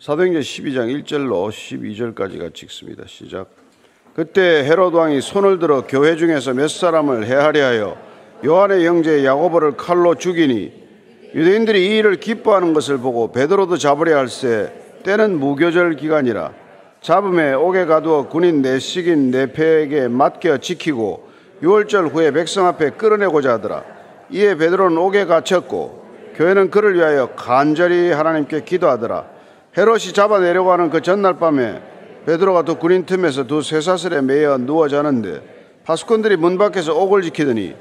사도행전 0.00 0.42
12장 0.42 1.02
1절로 1.02 1.48
12절까지 1.50 2.38
같이 2.38 2.66
읽습니다. 2.66 3.02
시작. 3.08 3.48
그때 4.14 4.64
헤롯 4.64 4.94
왕이 4.94 5.20
손을 5.20 5.58
들어 5.58 5.88
교회 5.88 6.14
중에서 6.14 6.54
몇 6.54 6.70
사람을 6.70 7.26
해하려 7.26 7.64
하여 7.64 7.96
요한의 8.44 8.86
형제 8.86 9.24
야고보를 9.24 9.76
칼로 9.76 10.14
죽이니 10.14 10.72
유대인들이 11.34 11.84
이 11.84 11.98
일을 11.98 12.20
기뻐하는 12.20 12.74
것을 12.74 12.98
보고 12.98 13.32
베드로도 13.32 13.76
잡으려 13.76 14.18
할세 14.18 14.72
때는 15.02 15.36
무교절 15.40 15.96
기간이라 15.96 16.52
잡음에 17.00 17.54
옥에 17.54 17.84
가두어 17.84 18.28
군인 18.28 18.62
내식인 18.62 19.32
내패에게 19.32 20.06
맡겨 20.06 20.58
지키고 20.58 21.28
유월절 21.60 22.06
후에 22.06 22.30
백성 22.30 22.66
앞에 22.68 22.90
끌어내고자 22.90 23.54
하더라 23.54 23.82
이에 24.30 24.54
베드로는 24.54 24.96
옥에 24.96 25.24
갇혔고 25.24 26.06
교회는 26.36 26.70
그를 26.70 26.94
위하여 26.94 27.30
간절히 27.34 28.12
하나님께 28.12 28.62
기도하더라 28.62 29.37
헤롯이 29.76 30.12
잡아내려고 30.12 30.72
하는 30.72 30.90
그 30.90 31.02
전날 31.02 31.38
밤에 31.38 31.82
베드로가 32.26 32.62
두 32.62 32.76
군인 32.76 33.06
틈에서 33.06 33.46
두 33.46 33.62
쇠사슬에 33.62 34.20
매여 34.22 34.58
누워 34.58 34.88
자는데 34.88 35.40
파수꾼들이 35.84 36.36
문 36.36 36.58
밖에서 36.58 36.94
옥을 36.94 37.22
지키더니 37.22 37.74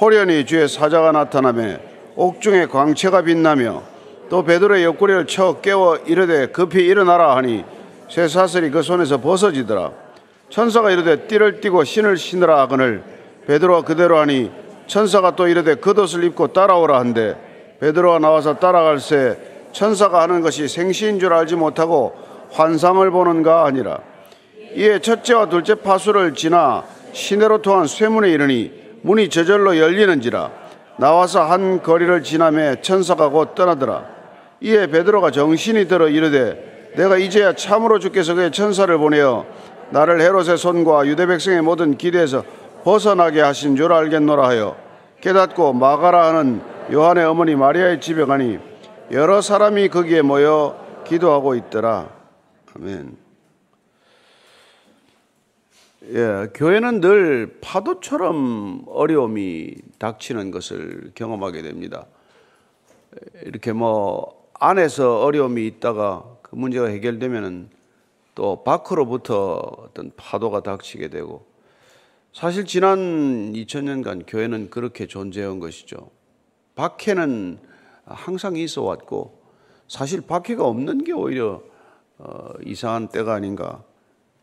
호련히 0.00 0.46
주의 0.46 0.66
사자가 0.68 1.12
나타나며 1.12 1.76
옥중에 2.16 2.66
광채가 2.66 3.22
빛나며 3.22 3.82
또 4.30 4.44
베드로의 4.44 4.84
옆구리를 4.84 5.26
쳐 5.26 5.60
깨워 5.60 5.96
이르되 6.06 6.46
급히 6.46 6.86
일어나라 6.86 7.36
하니 7.36 7.64
쇠사슬이 8.08 8.70
그 8.70 8.82
손에서 8.82 9.20
벗어지더라. 9.20 9.92
천사가 10.48 10.90
이르되 10.90 11.26
띠를 11.26 11.60
띠고 11.60 11.84
신을 11.84 12.16
신으라 12.16 12.60
하거늘 12.60 13.02
베드로가 13.46 13.82
그대로 13.82 14.18
하니 14.18 14.50
천사가 14.86 15.36
또 15.36 15.48
이르되 15.48 15.76
겉옷을 15.76 16.24
입고 16.24 16.48
따라오라 16.48 16.98
한데 16.98 17.36
베드로가 17.80 18.18
나와서 18.18 18.58
따라갈새 18.58 19.51
천사가 19.72 20.22
하는 20.22 20.40
것이 20.40 20.68
생시인 20.68 21.18
줄 21.18 21.32
알지 21.32 21.56
못하고 21.56 22.14
환상을 22.52 23.10
보는가 23.10 23.64
아니라. 23.64 24.00
이에 24.74 25.00
첫째와 25.00 25.48
둘째 25.48 25.74
파수를 25.74 26.34
지나 26.34 26.84
시내로 27.12 27.62
통한 27.62 27.86
쇠문에 27.86 28.30
이르니 28.30 28.72
문이 29.02 29.28
저절로 29.28 29.78
열리는지라. 29.78 30.50
나와서 30.98 31.42
한 31.42 31.82
거리를 31.82 32.22
지나매 32.22 32.80
천사가 32.80 33.28
곧 33.28 33.54
떠나더라. 33.54 34.04
이에 34.60 34.86
베드로가 34.86 35.30
정신이 35.30 35.88
들어 35.88 36.08
이르되 36.08 36.92
내가 36.96 37.16
이제야 37.16 37.54
참으로 37.54 37.98
주께서 37.98 38.34
그의 38.34 38.52
천사를 38.52 38.96
보내어 38.96 39.46
나를 39.90 40.20
헤롯의 40.20 40.56
손과 40.56 41.06
유대 41.06 41.26
백성의 41.26 41.62
모든 41.62 41.96
기대에서 41.96 42.44
벗어나게 42.84 43.40
하신 43.40 43.76
줄 43.76 43.92
알겠노라 43.92 44.46
하여 44.46 44.76
깨닫고 45.20 45.72
마가라 45.72 46.28
하는 46.28 46.60
요한의 46.92 47.24
어머니 47.24 47.54
마리아의 47.54 48.00
집에 48.00 48.24
가니 48.24 48.58
여러 49.12 49.42
사람이 49.42 49.90
거기에 49.90 50.22
모여 50.22 51.04
기도하고 51.06 51.54
있더라. 51.56 52.16
아멘. 52.74 53.14
예, 56.14 56.48
교회는 56.54 57.02
늘 57.02 57.58
파도처럼 57.60 58.84
어려움이 58.86 59.74
닥치는 59.98 60.50
것을 60.50 61.12
경험하게 61.14 61.60
됩니다. 61.60 62.06
이렇게 63.42 63.74
뭐 63.74 64.48
안에서 64.54 65.20
어려움이 65.20 65.66
있다가 65.66 66.24
그 66.40 66.56
문제가 66.56 66.86
해결되면은 66.86 67.68
또 68.34 68.64
밖으로부터 68.64 69.56
어떤 69.88 70.10
파도가 70.16 70.62
닥치게 70.62 71.08
되고 71.08 71.44
사실 72.32 72.64
지난 72.64 73.52
2000년간 73.52 74.24
교회는 74.26 74.70
그렇게 74.70 75.06
존재한 75.06 75.60
것이죠. 75.60 76.08
박해는 76.76 77.71
항상 78.04 78.56
있어 78.56 78.82
왔고 78.82 79.42
사실 79.88 80.20
박해가 80.22 80.64
없는 80.64 81.04
게 81.04 81.12
오히려 81.12 81.62
어, 82.18 82.50
이상한 82.64 83.08
때가 83.08 83.34
아닌가 83.34 83.82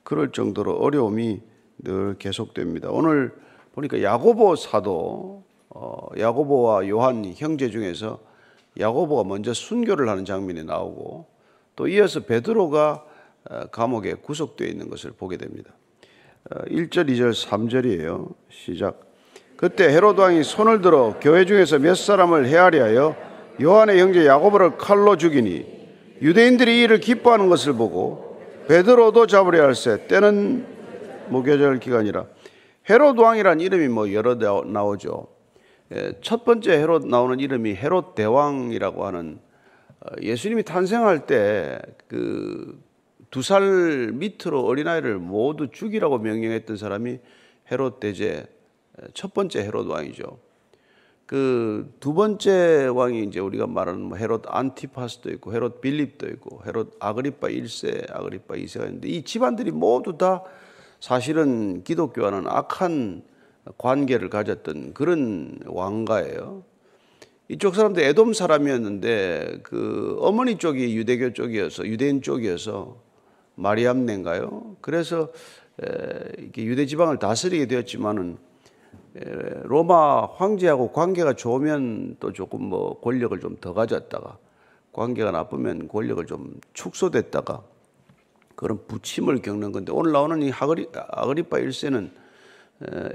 그럴 0.04 0.32
정도로 0.32 0.78
어려움이 0.78 1.42
늘 1.80 2.18
계속됩니다. 2.18 2.90
오늘 2.92 3.34
보니까 3.74 4.02
야고보 4.02 4.56
사도 4.56 5.44
어, 5.70 6.08
야고보와 6.18 6.88
요한 6.90 7.26
형제 7.36 7.70
중에서 7.70 8.20
야고보가 8.80 9.24
먼저 9.24 9.54
순교를 9.54 10.10
하는 10.10 10.26
장면이 10.26 10.64
나오고 10.64 11.26
또 11.76 11.88
이어서 11.88 12.22
베드로가 12.22 13.06
어, 13.50 13.66
감옥에 13.72 14.16
구속되어 14.16 14.68
있는 14.68 14.90
것을 14.90 15.12
보게 15.12 15.38
됩니다. 15.38 15.74
1절, 16.50 17.10
2절, 17.10 17.34
3절이에요. 17.34 18.34
시작. 18.50 19.02
그때 19.56 19.90
헤롯 19.90 20.18
왕이 20.18 20.44
손을 20.44 20.82
들어 20.82 21.20
교회 21.20 21.46
중에서 21.46 21.80
몇 21.80 21.96
사람을 21.96 22.48
헤아려 22.48 22.84
하여 22.84 23.29
요한의 23.62 24.00
형제 24.00 24.26
야고보를 24.26 24.78
칼로 24.78 25.18
죽이니 25.18 25.80
유대인들이 26.22 26.82
이를 26.82 27.00
기뻐하는 27.00 27.50
것을 27.50 27.74
보고 27.74 28.40
베드로도 28.68 29.28
잡으려 29.28 29.64
할세 29.64 30.08
때는 30.08 30.66
무교절 31.30 31.80
기간이라 31.80 32.26
헤롯 32.90 33.18
왕이란 33.18 33.60
이름이 33.62 33.88
뭐 33.88 34.12
여러 34.14 34.36
나오죠. 34.36 35.28
예, 35.94 36.14
첫 36.22 36.46
번째 36.46 36.74
헤롯 36.74 37.08
나오는 37.08 37.40
이름이 37.40 37.76
헤롯 37.76 38.16
대왕이라고 38.16 39.06
하는 39.06 39.40
어, 40.02 40.10
예수님이 40.22 40.64
탄생할 40.64 41.26
때 41.26 41.80
그 42.08 42.90
두 43.32 43.44
살 43.44 44.12
밑으로 44.14 44.66
어린아이를 44.66 45.20
모두 45.20 45.70
죽이라고 45.70 46.18
명령했던 46.18 46.78
사람이 46.78 47.20
헤롯 47.72 48.00
대제 48.00 48.46
첫 49.14 49.34
번째 49.34 49.62
헤롯 49.64 49.88
왕이죠. 49.88 50.40
그 51.30 51.86
두 52.00 52.16
번째 52.16 52.88
왕이 52.88 53.24
이제 53.26 53.40
우리가 53.40 53.68
말하는 53.68 54.02
뭐 54.02 54.18
헤롯 54.18 54.46
안티파스도 54.48 55.30
있고 55.34 55.54
헤롯 55.54 55.80
빌립도 55.80 56.28
있고 56.30 56.64
헤롯 56.66 56.96
아그리파 57.00 57.50
1세, 57.50 58.12
아그리파 58.12 58.56
2세가 58.56 58.86
있는데 58.86 59.10
이 59.10 59.22
집안들이 59.22 59.70
모두 59.70 60.18
다 60.18 60.44
사실은 61.00 61.84
기독교와는 61.84 62.48
악한 62.48 63.22
관계를 63.78 64.32
가졌던 64.32 64.96
그런 64.96 65.60
왕가예요. 65.68 66.64
이쪽 67.48 67.76
사람들 67.76 68.02
에돔 68.02 68.34
사람이었는데 68.34 69.60
그 69.62 70.18
어머니 70.22 70.58
쪽이 70.58 70.98
유대교 70.98 71.34
쪽이어서 71.34 71.86
유대인 71.86 72.24
쪽이어서 72.24 72.98
마리암네인가요? 73.54 74.78
그래서 74.82 75.30
이렇게 76.40 76.64
유대 76.64 76.88
지방을 76.88 77.20
다스리게 77.20 77.68
되었지만은 77.68 78.49
로마 79.14 80.26
황제하고 80.26 80.92
관계가 80.92 81.34
좋으면 81.34 82.18
또 82.20 82.32
조금 82.32 82.64
뭐 82.64 83.00
권력을 83.02 83.38
좀 83.40 83.58
더 83.60 83.74
가졌다가 83.74 84.38
관계가 84.94 85.32
나쁘면 85.32 85.88
권력을 85.88 86.24
좀 86.26 86.60
축소됐다가 86.74 87.64
그런 88.56 88.86
부침을 88.88 89.42
겪는 89.42 89.72
건데 89.72 89.92
오늘 89.92 90.12
나오는 90.12 90.42
이 90.42 90.52
아그리, 90.52 90.90
아그리파 90.94 91.58
1세는 91.58 92.12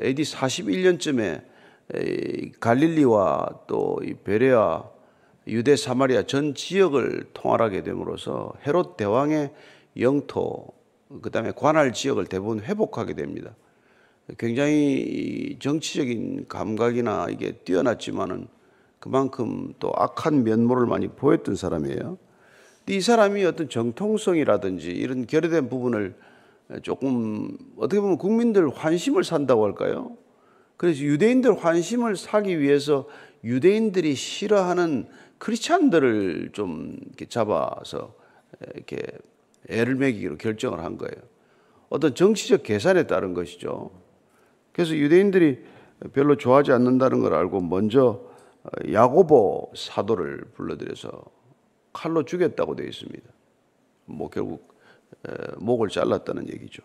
AD 0.02 0.22
41년쯤에 0.22 1.42
갈릴리와 2.60 3.60
또 3.66 4.00
베레아 4.24 4.84
유대 5.46 5.76
사마리아 5.76 6.22
전 6.22 6.54
지역을 6.54 7.30
통할하게 7.34 7.82
됨으로써 7.82 8.54
헤롯 8.66 8.96
대왕의 8.96 9.52
영토 10.00 10.68
그다음에 11.22 11.52
관할 11.54 11.92
지역을 11.92 12.26
대부분 12.26 12.60
회복하게 12.60 13.14
됩니다. 13.14 13.54
굉장히 14.38 15.56
정치적인 15.60 16.46
감각이나 16.48 17.26
이게 17.30 17.52
뛰어났지만은 17.52 18.48
그만큼 18.98 19.74
또 19.78 19.92
악한 19.94 20.44
면모를 20.44 20.86
많이 20.86 21.08
보였던 21.08 21.56
사람이에요. 21.56 22.16
이 22.88 23.00
사람이 23.00 23.44
어떤 23.44 23.68
정통성이라든지 23.68 24.90
이런 24.90 25.26
결여된 25.26 25.68
부분을 25.68 26.14
조금 26.82 27.56
어떻게 27.76 28.00
보면 28.00 28.16
국민들 28.16 28.70
환심을 28.70 29.24
산다고 29.24 29.64
할까요? 29.64 30.16
그래서 30.76 31.00
유대인들 31.00 31.62
환심을 31.62 32.16
사기 32.16 32.58
위해서 32.60 33.06
유대인들이 33.44 34.14
싫어하는 34.14 35.06
크리스찬들을 35.38 36.50
좀 36.52 36.96
이렇게 37.06 37.26
잡아서 37.26 38.14
이렇게 38.74 39.02
애를 39.68 39.96
먹이기로 39.96 40.38
결정을 40.38 40.80
한 40.80 40.96
거예요. 40.96 41.14
어떤 41.90 42.14
정치적 42.14 42.62
계산에 42.62 43.06
따른 43.06 43.34
것이죠. 43.34 43.90
그래서 44.74 44.94
유대인들이 44.96 45.64
별로 46.12 46.36
좋아하지 46.36 46.72
않는다는 46.72 47.20
걸 47.20 47.32
알고 47.32 47.60
먼저 47.60 48.20
야고보 48.92 49.72
사도를 49.76 50.44
불러들여서 50.54 51.24
칼로 51.92 52.24
죽였다고 52.24 52.74
되어 52.74 52.86
있습니다. 52.86 53.22
뭐 54.06 54.28
결국 54.28 54.74
목을 55.58 55.88
잘랐다는 55.88 56.48
얘기죠. 56.48 56.82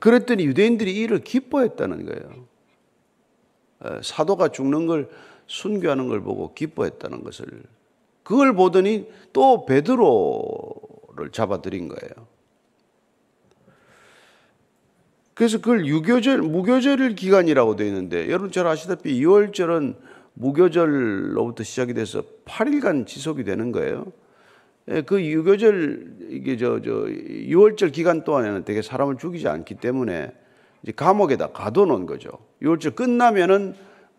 그랬더니 0.00 0.46
유대인들이 0.46 0.96
이를 0.96 1.20
기뻐했다는 1.20 2.06
거예요. 2.06 2.46
사도가 4.02 4.48
죽는 4.48 4.86
걸 4.86 5.10
순교하는 5.46 6.08
걸 6.08 6.22
보고 6.22 6.54
기뻐했다는 6.54 7.22
것을 7.22 7.46
그걸 8.22 8.54
보더니 8.54 9.08
또 9.34 9.66
베드로를 9.66 11.30
잡아들인 11.32 11.88
거예요. 11.88 12.26
그래서 15.36 15.58
그걸 15.58 15.84
유교절, 15.86 16.40
무교절 16.40 17.14
기간이라고 17.14 17.76
되어 17.76 17.88
있는데 17.88 18.28
여러분 18.28 18.50
잘 18.50 18.66
아시다시피 18.66 19.20
2월절은 19.20 19.96
무교절로부터 20.32 21.62
시작이 21.62 21.92
돼서 21.92 22.22
8일간 22.46 23.06
지속이 23.06 23.44
되는 23.44 23.70
거예요. 23.70 24.06
예, 24.88 25.02
그 25.02 25.22
유교절 25.22 26.28
이게 26.30 26.56
저 26.56 26.80
저 26.82 26.90
6월절 26.90 27.92
기간 27.92 28.24
동안에는 28.24 28.64
되게 28.64 28.80
사람을 28.80 29.18
죽이지 29.18 29.46
않기 29.46 29.74
때문에 29.74 30.32
이제 30.82 30.92
감옥에다 30.92 31.48
가둬놓은 31.48 32.06
거죠. 32.06 32.30
6월절 32.62 32.94
끝나면은 32.94 33.74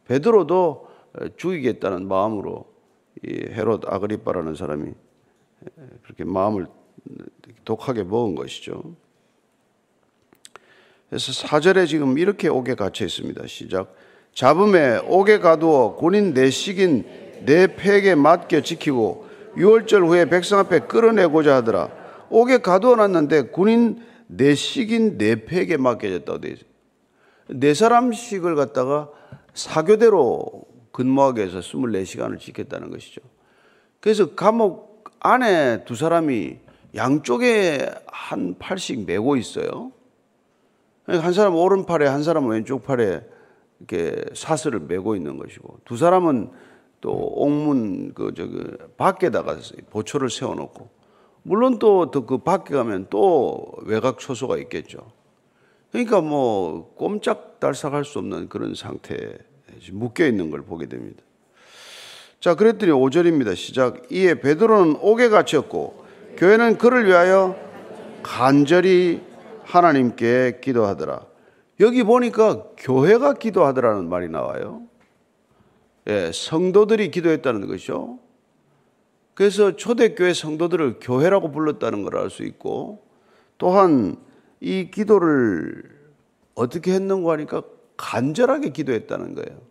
베드로도 0.06 0.88
죽이겠다는 1.36 2.08
마음으로 2.08 2.72
이 3.26 3.32
헤롯 3.54 3.92
아그리빠라는 3.92 4.54
사람이 4.54 4.92
그렇게 6.04 6.26
마음을 6.26 6.68
독하게 7.66 8.04
먹은 8.04 8.36
것이죠. 8.36 8.96
그래서 11.10 11.32
사절에 11.32 11.86
지금 11.86 12.18
이렇게 12.18 12.50
옥에 12.50 12.76
갇혀 12.76 13.06
있습니다. 13.06 13.48
시작. 13.48 13.96
잡음에 14.34 14.98
옥에 15.08 15.40
가두어 15.40 15.96
군인 15.96 16.34
내식인 16.34 17.06
내 17.46 17.76
팩에 17.76 18.16
맡겨 18.16 18.62
지키고 18.62 19.26
6월절 19.56 20.08
후에 20.08 20.26
백성 20.26 20.60
앞에 20.60 20.82
끌어내고자 20.82 21.56
하더라. 21.58 21.90
옥에 22.30 22.60
가두어 22.60 22.98
놨는데 22.98 23.50
군인 23.50 24.04
내식인 24.28 25.18
내 25.18 25.46
팩에 25.46 25.78
맡겨졌다고 25.78 26.42
돼 26.42 26.50
있어요. 26.50 26.68
네 27.50 27.74
사람씩을 27.74 28.56
갖다가 28.56 29.10
사교대로 29.54 30.66
근무하게 30.92 31.44
해서 31.44 31.60
24시간을 31.60 32.40
지켰다는 32.40 32.92
것이죠. 32.92 33.22
그래서 34.02 34.36
감옥 34.36 35.06
안에 35.20 35.86
두 35.86 35.96
사람이 35.96 36.58
양쪽에 36.96 37.90
한 38.08 38.56
팔씩 38.60 39.06
메고 39.06 39.36
있어요. 39.36 39.92
한 41.08 41.34
사람 41.34 41.56
오른팔에 41.56 42.06
한 42.06 42.24
사람 42.24 42.48
왼쪽 42.48 42.84
팔에 42.84 43.24
이렇게 43.80 44.26
사슬을 44.34 44.82
메고 44.82 45.16
있는 45.16 45.38
것이고 45.38 45.80
두 45.86 45.96
사람은 45.98 46.52
또 47.00 47.12
옥문 47.12 48.14
그 48.14 48.34
저기 48.36 48.60
밖에다가 48.98 49.58
보초를 49.90 50.30
세워놓고 50.30 50.90
물론 51.44 51.80
또 51.80 52.12
그 52.12 52.40
밖에 52.40 52.74
가면 52.74 53.08
또 53.10 53.72
외곽 53.84 54.20
초소가 54.20 54.58
있겠죠. 54.58 55.00
그러니까 55.92 56.20
뭐 56.20 56.94
꼼짝달싹할 56.96 58.04
수 58.04 58.20
없는 58.20 58.50
그런 58.50 58.76
상태에 58.76 59.38
묶여 59.94 60.28
있는 60.28 60.52
걸 60.52 60.64
보게 60.64 60.88
됩니다. 60.88 61.24
자, 62.42 62.56
그랬더니 62.56 62.92
5절입니다. 62.92 63.56
시작. 63.56 64.12
이에 64.12 64.40
베드로는 64.42 64.98
옥에 65.02 65.30
갇혔고 65.30 66.06
교회는 66.38 66.78
그를 66.78 67.08
위하여 67.08 67.56
간절히 68.22 69.22
하나님께 69.68 70.60
기도하더라. 70.62 71.26
여기 71.82 72.04
보니까 72.04 72.64
교회가 72.78 73.34
기도하더라는 73.34 74.08
말이 74.10 74.30
나와요. 74.30 74.84
예, 76.08 76.32
성도들이 76.34 77.12
기도했다는 77.12 77.68
것이죠. 77.68 78.20
그래서 79.34 79.76
초대교회 79.76 80.34
성도들을 80.34 81.00
교회라고 81.02 81.52
불렀다는 81.52 82.04
걸 82.04 82.16
알 82.16 82.30
수 82.30 82.44
있고 82.44 83.06
또한 83.58 84.16
이 84.62 84.90
기도를 84.90 85.84
어떻게 86.56 86.94
했는가 86.94 87.34
하니까 87.34 87.62
간절하게 87.98 88.70
기도했다는 88.70 89.36
거예요. 89.36 89.62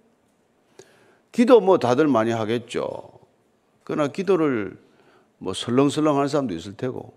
기도 1.32 1.60
뭐 1.60 1.78
다들 1.78 2.06
많이 2.06 2.31
하겠죠. 2.31 3.10
그러나 3.82 4.08
기도를 4.12 4.78
뭐 5.38 5.52
설렁설렁 5.52 6.16
하는 6.16 6.28
사람도 6.28 6.54
있을 6.54 6.76
테고, 6.76 7.12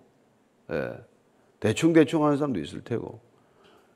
예. 0.72 0.94
대충대충 1.60 2.24
하는 2.26 2.38
사람도 2.38 2.60
있을 2.60 2.82
테고. 2.82 3.20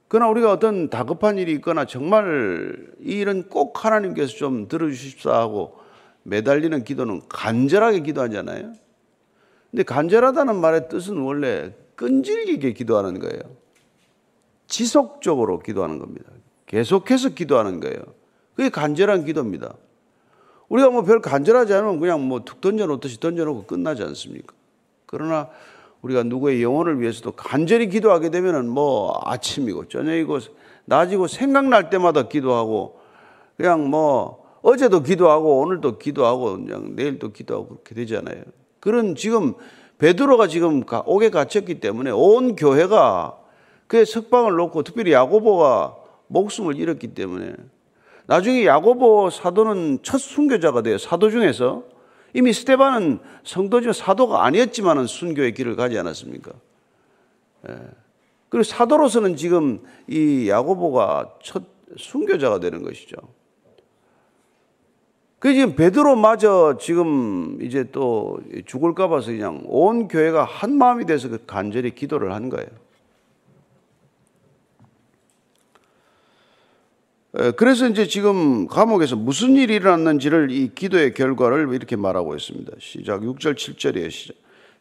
그러나 0.07 0.29
우리가 0.29 0.51
어떤 0.51 0.89
다급한 0.89 1.37
일이 1.37 1.53
있거나 1.53 1.85
정말 1.85 2.87
이 2.99 3.13
일은 3.13 3.49
꼭 3.49 3.83
하나님께서 3.83 4.33
좀 4.35 4.67
들어주십사 4.67 5.33
하고 5.33 5.77
매달리는 6.23 6.83
기도는 6.83 7.21
간절하게 7.29 8.01
기도하잖아요. 8.01 8.73
근데 9.71 9.83
간절하다는 9.83 10.55
말의 10.57 10.89
뜻은 10.89 11.17
원래 11.17 11.73
끈질기게 11.95 12.73
기도하는 12.73 13.19
거예요. 13.19 13.41
지속적으로 14.67 15.59
기도하는 15.59 15.99
겁니다. 15.99 16.29
계속해서 16.67 17.29
기도하는 17.29 17.79
거예요. 17.79 17.97
그게 18.55 18.69
간절한 18.69 19.25
기도입니다. 19.25 19.73
우리가 20.69 20.89
뭐 20.89 21.03
별 21.03 21.21
간절하지 21.21 21.73
않으면 21.73 21.99
그냥 21.99 22.27
뭐 22.27 22.39
툭 22.45 22.61
던져놓듯이 22.61 23.19
던져놓고 23.19 23.65
끝나지 23.65 24.03
않습니까? 24.03 24.53
그러나 25.05 25.49
우리가 26.03 26.23
누구의 26.23 26.61
영혼을 26.61 26.99
위해서도 27.01 27.31
간절히 27.31 27.87
기도하게 27.89 28.29
되면은 28.29 28.69
뭐 28.69 29.19
아침이고 29.23 29.87
저녁이고 29.87 30.39
낮이고 30.85 31.27
생각날 31.27 31.89
때마다 31.89 32.27
기도하고 32.27 32.99
그냥 33.55 33.89
뭐 33.89 34.43
어제도 34.61 35.01
기도하고 35.01 35.59
오늘도 35.61 35.97
기도하고 35.97 36.57
그냥 36.57 36.95
내일도 36.95 37.31
기도하고 37.31 37.67
그렇게 37.67 37.95
되잖아요. 37.95 38.43
그런 38.79 39.15
지금 39.15 39.53
베드로가 39.97 40.47
지금 40.47 40.83
옥에 41.05 41.29
갇혔기 41.29 41.79
때문에 41.79 42.11
온 42.11 42.55
교회가 42.57 43.37
그의 43.87 44.05
석방을 44.05 44.55
놓고 44.55 44.83
특별히 44.83 45.13
야고보가 45.13 45.95
목숨을 46.27 46.77
잃었기 46.77 47.13
때문에 47.13 47.53
나중에 48.25 48.65
야고보 48.65 49.29
사도는 49.29 49.99
첫 50.03 50.17
순교자가 50.17 50.81
돼요. 50.81 50.97
사도 50.97 51.29
중에서 51.29 51.83
이미 52.33 52.51
스테반은 52.51 53.19
성도 53.43 53.81
중 53.81 53.93
사도가 53.93 54.43
아니었지만은 54.45 55.07
순교의 55.07 55.53
길을 55.53 55.75
가지 55.75 55.97
않았습니까? 55.97 56.51
예. 57.69 57.77
그리고 58.49 58.63
사도로서는 58.63 59.35
지금 59.35 59.81
이 60.07 60.47
야고보가 60.49 61.37
첫 61.41 61.63
순교자가 61.97 62.59
되는 62.59 62.83
것이죠. 62.83 63.17
그 65.39 65.53
지금 65.53 65.75
베드로마저 65.75 66.77
지금 66.79 67.57
이제 67.61 67.89
또 67.91 68.39
죽을까 68.65 69.09
봐서 69.09 69.31
그냥 69.31 69.61
온 69.65 70.07
교회가 70.07 70.45
한 70.45 70.77
마음이 70.77 71.05
돼서 71.05 71.29
그 71.29 71.43
간절히 71.45 71.93
기도를 71.93 72.33
한 72.33 72.49
거예요. 72.49 72.69
그래서 77.57 77.87
이제 77.87 78.05
지금 78.05 78.67
감옥에서 78.67 79.15
무슨 79.15 79.55
일이 79.55 79.75
일어났는지를 79.75 80.51
이 80.51 80.71
기도의 80.75 81.15
결과를 81.15 81.73
이렇게 81.73 81.95
말하고 81.95 82.35
있습니다. 82.35 82.71
시작 82.79 83.21
6절 83.21 83.55
7절이에요. 83.55 84.11
시작. 84.11 84.35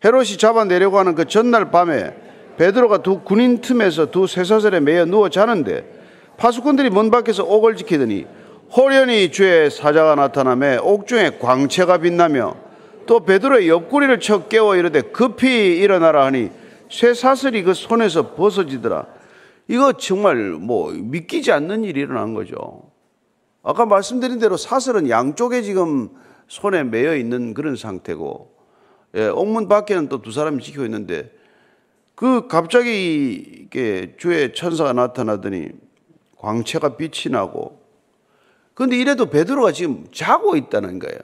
헤롯이 0.04 0.36
잡아내려고 0.36 0.98
하는 0.98 1.14
그 1.14 1.24
전날 1.24 1.70
밤에 1.70 2.14
베드로가 2.58 3.02
두 3.02 3.20
군인 3.20 3.62
틈에서 3.62 4.10
두 4.10 4.26
쇠사슬에 4.26 4.80
매여 4.80 5.06
누워 5.06 5.30
자는데 5.30 6.00
파수꾼들이 6.36 6.90
문 6.90 7.10
밖에서 7.10 7.44
옥을 7.44 7.76
지키더니 7.76 8.26
호련히 8.76 9.30
주의 9.30 9.70
사자가 9.70 10.14
나타나며 10.14 10.82
옥중에 10.82 11.38
광채가 11.38 11.98
빛나며 11.98 12.56
또 13.06 13.20
베드로의 13.20 13.68
옆구리를 13.68 14.20
쳐 14.20 14.48
깨워 14.48 14.76
이르되 14.76 15.00
급히 15.00 15.78
일어나라 15.78 16.26
하니 16.26 16.50
쇠사슬이 16.90 17.62
그 17.62 17.72
손에서 17.72 18.34
벗어지더라. 18.34 19.06
이거 19.68 19.92
정말 19.92 20.52
뭐 20.52 20.92
믿기지 20.92 21.52
않는 21.52 21.84
일이 21.84 22.00
일어난 22.00 22.34
거죠. 22.34 22.90
아까 23.62 23.86
말씀드린 23.86 24.38
대로 24.38 24.56
사슬은 24.56 25.08
양쪽에 25.08 25.62
지금 25.62 26.10
손에 26.48 26.84
매여 26.84 27.16
있는 27.16 27.54
그런 27.54 27.76
상태고, 27.76 28.52
예, 29.14 29.28
옥문 29.28 29.68
밖에는 29.68 30.08
또 30.08 30.20
두 30.20 30.32
사람이 30.32 30.62
지키고 30.62 30.84
있는데, 30.84 31.32
그 32.14 32.48
갑자기 32.48 33.64
이게 33.64 34.14
주의 34.18 34.52
천사가 34.52 34.92
나타나더니 34.92 35.68
광채가 36.36 36.96
빛이 36.96 37.32
나고, 37.32 37.80
그런데 38.74 38.96
이래도 38.98 39.26
베드로가 39.26 39.72
지금 39.72 40.06
자고 40.12 40.56
있다는 40.56 40.98
거예요. 40.98 41.18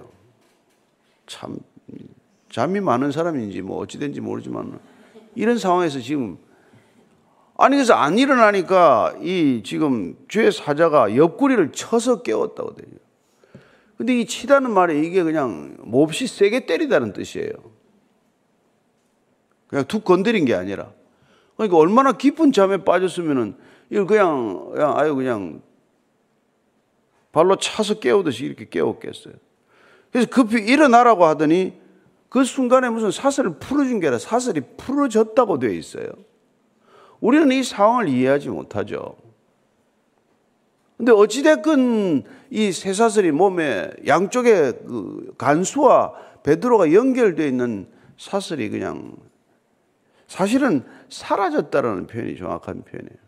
참, 1.27 1.59
잠이 2.51 2.81
많은 2.81 3.11
사람인지 3.11 3.63
뭐 3.63 3.79
어찌된지 3.79 4.21
모르지만, 4.21 4.79
이런 5.35 5.59
상황에서 5.59 6.01
지금 6.01 6.39
아니 7.61 7.75
그래서 7.77 7.93
안 7.95 8.19
일어나니까 8.19 9.17
이 9.21 9.63
지금 9.65 10.17
죄 10.29 10.49
사자가 10.49 11.17
옆구리를 11.17 11.73
쳐서 11.73 12.23
깨웠다고 12.23 12.75
돼요. 12.77 12.89
근데 13.97 14.17
이 14.21 14.27
치다는 14.27 14.71
말이 14.71 15.05
이게 15.05 15.25
그냥 15.25 15.77
몹시 15.81 16.29
세게 16.29 16.67
때리다는 16.67 17.13
뜻이에요. 17.13 17.51
그냥 19.67 19.85
툭 19.89 20.05
건드린 20.05 20.45
게 20.45 20.55
아니라. 20.55 20.93
그러니까 21.57 21.77
얼마나 21.79 22.13
깊은 22.13 22.53
잠에 22.53 22.85
빠졌으면은 22.85 23.57
이걸 23.91 24.07
그냥, 24.07 24.71
그냥 24.73 24.97
아유 24.97 25.17
그냥 25.17 25.61
발로 27.33 27.57
차서 27.57 27.95
깨우듯이 27.95 28.45
이렇게 28.45 28.69
깨웠겠어요. 28.69 29.35
그래서 30.13 30.29
급히 30.31 30.63
일어나라고 30.63 31.25
하더니 31.25 31.75
그 32.29 32.45
순간에 32.45 32.89
무슨 32.89 33.11
사슬을 33.11 33.59
풀어준 33.59 33.99
게 33.99 34.07
아니라 34.07 34.21
사슬이 34.21 34.61
풀어졌다고 34.77 35.59
되어 35.59 35.71
있어요. 35.71 36.07
우리는 37.21 37.51
이 37.53 37.63
상황을 37.63 38.09
이해하지 38.09 38.49
못하죠. 38.49 39.17
근데 40.97 41.13
어찌됐건 41.13 42.25
이 42.51 42.73
쇠사슬이 42.73 43.31
몸에 43.31 43.91
양쪽에 44.07 44.73
그 44.73 45.35
간수와 45.39 46.13
베드로가 46.43 46.93
연결되어 46.93 47.47
있는 47.47 47.89
사슬이 48.17 48.69
그냥 48.69 49.17
사실은 50.27 50.85
사라졌다라는 51.09 52.07
표현이 52.07 52.37
정확한 52.37 52.83
표현이에요. 52.83 53.19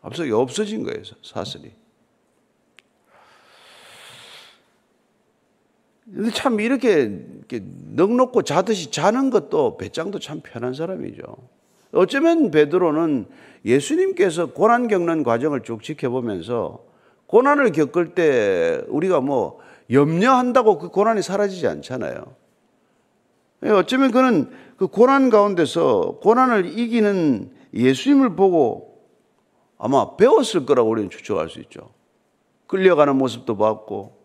앞서 0.00 0.24
없어진 0.38 0.84
거예요, 0.84 1.02
사슬이. 1.22 1.72
근데 6.04 6.30
참 6.30 6.60
이렇게, 6.60 7.24
넉넉고 7.94 8.42
자듯이 8.42 8.90
자는 8.90 9.30
것도 9.30 9.76
배짱도 9.76 10.18
참 10.18 10.40
편한 10.42 10.74
사람이죠. 10.74 11.22
어쩌면 11.92 12.50
베드로는 12.50 13.26
예수님께서 13.64 14.46
고난 14.46 14.88
겪는 14.88 15.22
과정을 15.22 15.62
쭉 15.62 15.82
지켜보면서 15.82 16.84
고난을 17.26 17.72
겪을 17.72 18.14
때 18.14 18.82
우리가 18.88 19.20
뭐 19.20 19.60
염려한다고 19.90 20.78
그 20.78 20.88
고난이 20.88 21.22
사라지지 21.22 21.66
않잖아요. 21.66 22.24
어쩌면 23.64 24.10
그는 24.10 24.50
그 24.76 24.88
고난 24.88 25.30
가운데서 25.30 26.18
고난을 26.22 26.78
이기는 26.78 27.52
예수님을 27.74 28.34
보고 28.34 28.98
아마 29.78 30.16
배웠을 30.16 30.66
거라고 30.66 30.90
우리는 30.90 31.10
추측할 31.10 31.48
수 31.48 31.60
있죠. 31.60 31.90
끌려가는 32.66 33.16
모습도 33.16 33.56
봤고, 33.56 34.16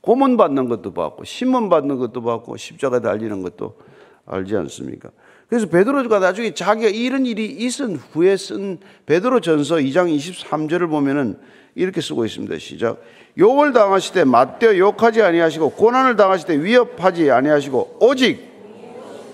고문 0.00 0.36
받는 0.36 0.68
것도 0.68 0.94
봤고, 0.94 1.24
신문 1.24 1.68
받는 1.68 1.98
것도 1.98 2.22
봤고, 2.22 2.56
십자가 2.56 3.00
달리는 3.00 3.42
것도 3.42 3.78
알지 4.26 4.56
않습니까? 4.56 5.10
그래서 5.54 5.68
베드로가 5.68 6.18
나중에 6.18 6.52
자기가 6.52 6.88
이런 6.88 7.26
일이 7.26 7.46
있은 7.46 7.94
후에 7.94 8.36
쓴 8.36 8.78
베드로 9.06 9.38
전서 9.38 9.76
2장 9.76 10.12
23절을 10.12 10.90
보면은 10.90 11.38
이렇게 11.76 12.00
쓰고 12.00 12.24
있습니다. 12.24 12.58
시작. 12.58 13.00
욕을 13.38 13.72
당하실 13.72 14.14
때 14.14 14.24
맞대어 14.24 14.76
욕하지 14.76 15.22
아니하시고 15.22 15.70
고난을 15.70 16.16
당하실 16.16 16.48
때 16.48 16.60
위협하지 16.60 17.30
아니하시고 17.30 17.98
오직 18.00 18.40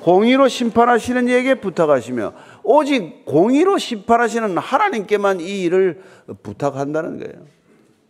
공의로 0.02 0.48
심판하시는 0.48 1.26
이에게 1.26 1.54
부탁하시며 1.54 2.34
오직 2.64 3.24
공의로 3.24 3.78
심판하시는 3.78 4.58
하나님께만 4.58 5.40
이 5.40 5.62
일을 5.62 6.02
부탁한다는 6.42 7.18
거예요. 7.18 7.46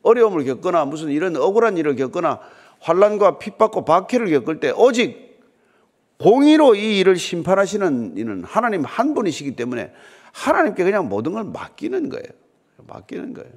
어려움을 0.02 0.44
겪거나 0.46 0.84
무슨 0.84 1.10
이런 1.10 1.36
억울한 1.36 1.76
일을 1.76 1.94
겪거나 1.94 2.40
환란과 2.80 3.38
핍박과 3.38 3.84
박해를 3.84 4.30
겪을 4.30 4.58
때 4.58 4.72
오직 4.72 5.29
공의로 6.20 6.74
이 6.74 6.98
일을 6.98 7.16
심판하시는 7.16 8.14
이는 8.16 8.44
하나님 8.44 8.84
한 8.84 9.14
분이시기 9.14 9.56
때문에 9.56 9.92
하나님께 10.32 10.84
그냥 10.84 11.08
모든 11.08 11.32
걸 11.32 11.44
맡기는 11.44 12.10
거예요. 12.10 12.24
맡기는 12.86 13.32
거예요. 13.34 13.50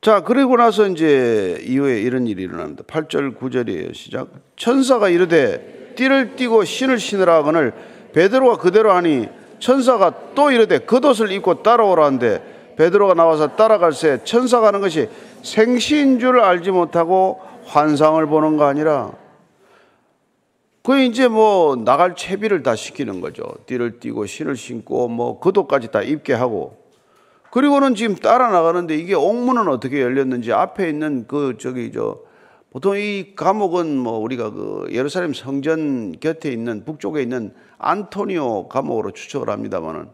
자, 0.00 0.20
그리고 0.22 0.56
나서 0.56 0.88
이제 0.88 1.62
이후에 1.64 2.00
이런 2.00 2.26
일이 2.26 2.42
일어납니다. 2.42 2.82
8절, 2.84 3.36
9절이에요. 3.38 3.94
시작. 3.94 4.28
천사가 4.56 5.08
이르되 5.08 5.94
띠를 5.96 6.36
띠고 6.36 6.64
신을 6.64 6.98
신으라 6.98 7.36
하거늘 7.36 7.72
베드로가 8.12 8.56
그대로 8.56 8.92
하니 8.92 9.28
천사가 9.58 10.34
또 10.34 10.50
이르되 10.50 10.80
겉옷을 10.80 11.30
입고 11.32 11.62
따라오라 11.62 12.04
한데 12.04 12.74
베드로가 12.76 13.14
나와서 13.14 13.54
따라갈새 13.54 14.20
천사가 14.24 14.68
하는 14.68 14.80
것이 14.80 15.08
생시인 15.42 16.18
줄 16.18 16.40
알지 16.40 16.70
못하고 16.70 17.40
환상을 17.64 18.24
보는 18.26 18.56
거 18.56 18.64
아니라 18.64 19.12
그 20.82 20.98
이제 20.98 21.28
뭐 21.28 21.76
나갈 21.76 22.16
채비를 22.16 22.62
다 22.64 22.74
시키는 22.74 23.20
거죠. 23.20 23.44
띠를 23.66 24.00
띠고 24.00 24.26
신을 24.26 24.56
신고 24.56 25.08
뭐 25.08 25.38
겉옷까지 25.38 25.92
다 25.92 26.02
입게 26.02 26.32
하고 26.32 26.76
그리고는 27.52 27.94
지금 27.94 28.16
따라 28.16 28.50
나가는데 28.50 28.96
이게 28.96 29.14
옥문은 29.14 29.68
어떻게 29.68 30.00
열렸는지 30.00 30.52
앞에 30.52 30.88
있는 30.88 31.26
그 31.28 31.56
저기 31.60 31.92
저 31.92 32.18
보통 32.70 32.96
이 32.96 33.34
감옥은 33.36 33.96
뭐 33.98 34.18
우리가 34.18 34.50
그 34.50 34.88
예루살렘 34.90 35.34
성전 35.34 36.18
곁에 36.18 36.50
있는 36.50 36.84
북쪽에 36.84 37.20
있는 37.20 37.52
안토니오 37.78 38.68
감옥으로 38.68 39.10
추측을 39.10 39.50
합니다만은 39.50 40.08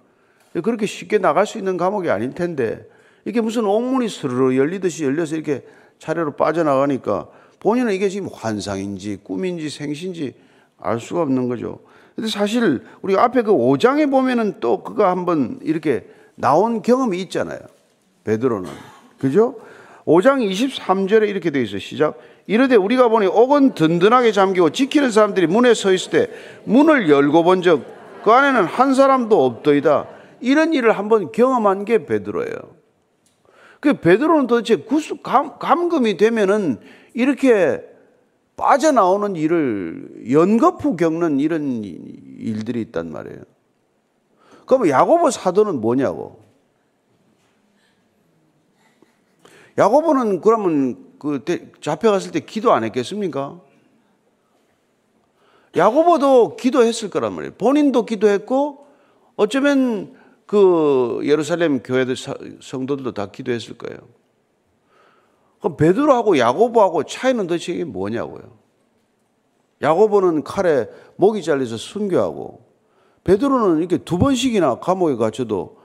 그렇게 0.64 0.86
쉽게 0.86 1.18
나갈 1.18 1.46
수 1.46 1.58
있는 1.58 1.76
감옥이 1.76 2.10
아닐 2.10 2.34
텐데 2.34 2.84
이게 3.28 3.42
무슨 3.42 3.66
옥문이 3.66 4.08
스르르 4.08 4.56
열리듯이 4.56 5.04
열려서 5.04 5.34
이렇게 5.36 5.62
차례로 5.98 6.32
빠져나가니까 6.32 7.28
본인은 7.60 7.92
이게 7.92 8.08
지금 8.08 8.30
환상인지 8.32 9.18
꿈인지 9.22 9.68
생신지 9.68 10.34
알 10.80 10.98
수가 10.98 11.20
없는 11.22 11.46
거죠. 11.46 11.80
근데 12.16 12.30
사실 12.30 12.82
우리가 13.02 13.22
앞에 13.24 13.42
그 13.42 13.52
5장에 13.52 14.10
보면은 14.10 14.60
또 14.60 14.82
그거 14.82 15.06
한번 15.06 15.58
이렇게 15.62 16.06
나온 16.36 16.80
경험이 16.80 17.20
있잖아요. 17.22 17.58
베드로는. 18.24 18.70
그죠? 19.18 19.56
5장 20.06 20.40
23절에 20.50 21.28
이렇게 21.28 21.50
되어 21.50 21.60
있어요. 21.60 21.80
시작. 21.80 22.18
이르되 22.46 22.76
우리가 22.76 23.08
보니 23.08 23.26
옥은 23.26 23.74
든든하게 23.74 24.32
잠기고 24.32 24.70
지키는 24.70 25.10
사람들이 25.10 25.48
문에 25.48 25.74
서 25.74 25.92
있을 25.92 26.10
때 26.10 26.30
문을 26.64 27.10
열고 27.10 27.44
본적 27.44 28.22
그 28.24 28.30
안에는 28.30 28.64
한 28.64 28.94
사람도 28.94 29.44
없더이다. 29.44 30.06
이런 30.40 30.72
일을 30.72 30.92
한번 30.92 31.30
경험한 31.30 31.84
게 31.84 32.06
베드로예요. 32.06 32.77
그 33.80 34.00
베드로는 34.00 34.46
도대체 34.46 34.76
구수 34.76 35.18
감, 35.18 35.58
감금이 35.58 36.16
되면은 36.16 36.80
이렇게 37.14 37.82
빠져나오는 38.56 39.36
일을 39.36 40.30
연거푸 40.32 40.96
겪는 40.96 41.38
이런 41.38 41.82
일들이 41.84 42.80
있단 42.80 43.12
말이에요. 43.12 43.42
그럼 44.66 44.88
야고보 44.88 45.30
사도는 45.30 45.80
뭐냐고? 45.80 46.42
야고보는 49.78 50.40
그러면 50.40 51.06
그 51.20 51.44
잡혀갔을 51.80 52.32
때 52.32 52.40
기도 52.40 52.72
안 52.72 52.82
했겠습니까? 52.82 53.60
야고보도 55.76 56.56
기도했을 56.56 57.10
거란 57.10 57.32
말이에요. 57.34 57.54
본인도 57.54 58.04
기도했고 58.06 58.86
어쩌면 59.36 60.17
그 60.48 61.20
예루살렘 61.24 61.82
교회들 61.82 62.16
성도들도 62.62 63.12
다 63.12 63.30
기도했을 63.30 63.76
거예요. 63.76 63.98
그럼 65.60 65.76
베드로하고 65.76 66.38
야고보하고 66.38 67.04
차이는 67.04 67.46
도대체 67.46 67.74
이게 67.74 67.84
뭐냐고요. 67.84 68.56
야고보는 69.82 70.44
칼에 70.44 70.88
목이 71.16 71.42
잘려서 71.42 71.76
순교하고 71.76 72.64
베드로는 73.24 73.80
이렇게 73.80 73.98
두 73.98 74.16
번씩이나 74.16 74.76
감옥에 74.80 75.16
갇혀도 75.16 75.76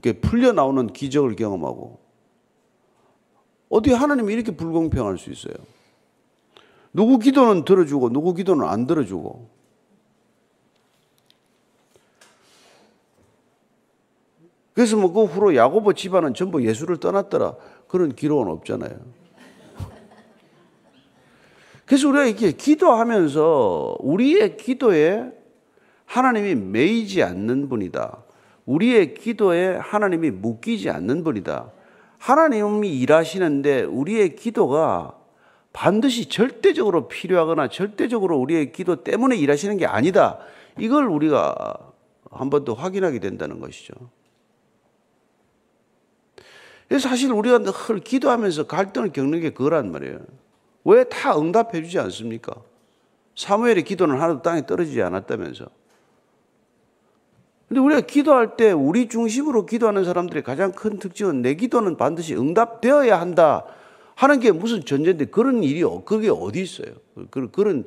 이렇게 0.00 0.20
풀려 0.20 0.52
나오는 0.52 0.86
기적을 0.86 1.34
경험하고 1.34 1.98
어떻게 3.70 3.92
하나님이 3.92 4.34
이렇게 4.34 4.54
불공평할 4.54 5.18
수 5.18 5.32
있어요? 5.32 5.54
누구 6.92 7.18
기도는 7.18 7.64
들어주고 7.64 8.10
누구 8.10 8.34
기도는 8.34 8.68
안 8.68 8.86
들어주고 8.86 9.61
그래서 14.74 14.96
뭐 14.96 15.12
그 15.12 15.24
후로 15.24 15.54
야고보 15.54 15.92
집안은 15.92 16.34
전부 16.34 16.64
예수를 16.64 16.96
떠났더라 16.98 17.56
그런 17.88 18.14
기록은 18.14 18.48
없잖아요. 18.48 18.92
그래서 21.84 22.08
우리가 22.08 22.24
이렇게 22.24 22.52
기도하면서 22.52 23.96
우리의 24.00 24.56
기도에 24.56 25.30
하나님이 26.06 26.54
매이지 26.54 27.22
않는 27.22 27.68
분이다. 27.68 28.18
우리의 28.64 29.14
기도에 29.14 29.76
하나님이 29.76 30.30
묶이지 30.30 30.88
않는 30.88 31.24
분이다. 31.24 31.70
하나님이 32.18 32.98
일하시는데 33.00 33.82
우리의 33.82 34.36
기도가 34.36 35.18
반드시 35.72 36.28
절대적으로 36.28 37.08
필요하거나 37.08 37.68
절대적으로 37.68 38.38
우리의 38.38 38.72
기도 38.72 39.02
때문에 39.02 39.36
일하시는 39.36 39.76
게 39.76 39.86
아니다. 39.86 40.38
이걸 40.78 41.06
우리가 41.08 41.74
한 42.30 42.48
번 42.48 42.64
더 42.64 42.72
확인하게 42.72 43.18
된다는 43.18 43.60
것이죠. 43.60 43.92
그래서 46.92 47.08
사실 47.08 47.32
우리가 47.32 47.60
늘 47.60 48.00
기도하면서 48.00 48.66
갈등을 48.66 49.14
겪는 49.14 49.40
게 49.40 49.48
그거란 49.48 49.90
말이에요. 49.92 50.18
왜 50.84 51.04
다 51.04 51.38
응답해 51.38 51.82
주지 51.82 51.98
않습니까? 51.98 52.52
사무엘의 53.34 53.84
기도는 53.84 54.20
하나도 54.20 54.42
땅에 54.42 54.66
떨어지지 54.66 55.00
않았다면서. 55.00 55.64
근데 57.66 57.80
우리가 57.80 58.02
기도할 58.02 58.58
때 58.58 58.72
우리 58.72 59.08
중심으로 59.08 59.64
기도하는 59.64 60.04
사람들의 60.04 60.42
가장 60.42 60.72
큰 60.72 60.98
특징은 60.98 61.40
내 61.40 61.54
기도는 61.54 61.96
반드시 61.96 62.34
응답되어야 62.34 63.18
한다 63.18 63.64
하는 64.14 64.38
게 64.38 64.52
무슨 64.52 64.84
전제인데 64.84 65.26
그런 65.26 65.64
일이 65.64 65.82
그게 66.04 66.28
어디 66.28 66.60
있어요? 66.60 66.92
그런 67.30 67.50
그런 67.52 67.84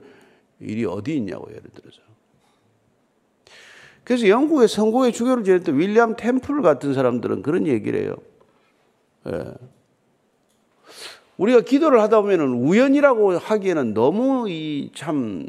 일이 0.59 0.83
어디 0.83 1.15
있냐고 1.15 1.47
예를 1.51 1.61
들어서. 1.75 1.99
그래서 4.03 4.27
영국의 4.29 4.67
성공의 4.67 5.13
주교를 5.13 5.43
지냈던 5.43 5.77
윌리엄 5.77 6.15
템플 6.15 6.63
같은 6.63 6.95
사람들은 6.95 7.43
그런 7.43 7.67
얘기를 7.67 8.01
해요. 8.01 8.15
예. 9.27 9.53
우리가 11.37 11.61
기도를 11.61 12.01
하다 12.01 12.21
보면 12.21 12.39
우연이라고 12.39 13.37
하기에는 13.37 13.93
너무 13.93 14.49
이참 14.49 15.45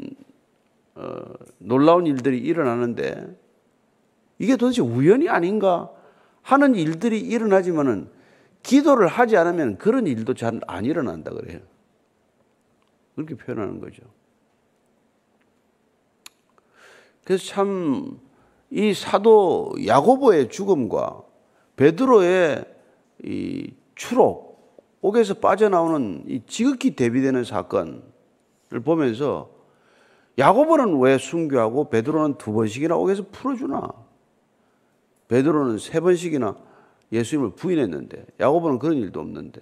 어, 0.95 1.17
놀라운 1.59 2.07
일들이 2.07 2.39
일어나는데 2.39 3.37
이게 4.39 4.57
도대체 4.57 4.81
우연이 4.81 5.29
아닌가 5.29 5.89
하는 6.41 6.75
일들이 6.75 7.19
일어나지만은 7.19 8.09
기도를 8.63 9.07
하지 9.07 9.37
않으면 9.37 9.77
그런 9.77 10.07
일도 10.07 10.33
잘 10.33 10.59
안 10.67 10.85
일어난다 10.85 11.31
그래요. 11.31 11.59
그렇게 13.15 13.35
표현하는 13.35 13.79
거죠. 13.79 14.03
그래서 17.23 17.45
참 17.45 18.27
이 18.69 18.93
사도 18.93 19.73
야고보의 19.85 20.49
죽음과 20.49 21.23
베드로의 21.77 22.65
이 23.23 23.73
추록, 23.95 24.85
옥에서 25.01 25.35
빠져나오는 25.35 26.23
이 26.27 26.41
지극히 26.47 26.95
대비되는 26.95 27.43
사건을 27.43 28.01
보면서 28.83 29.49
야고보는 30.37 30.99
왜 30.99 31.17
순교하고 31.17 31.89
베드로는 31.89 32.37
두 32.37 32.53
번씩이나 32.53 32.95
옥에서 32.95 33.25
풀어주나? 33.31 33.89
베드로는 35.27 35.79
세 35.79 35.99
번씩이나 35.99 36.55
예수님을 37.11 37.51
부인했는데 37.51 38.25
야고보는 38.39 38.79
그런 38.79 38.97
일도 38.97 39.19
없는데. 39.19 39.61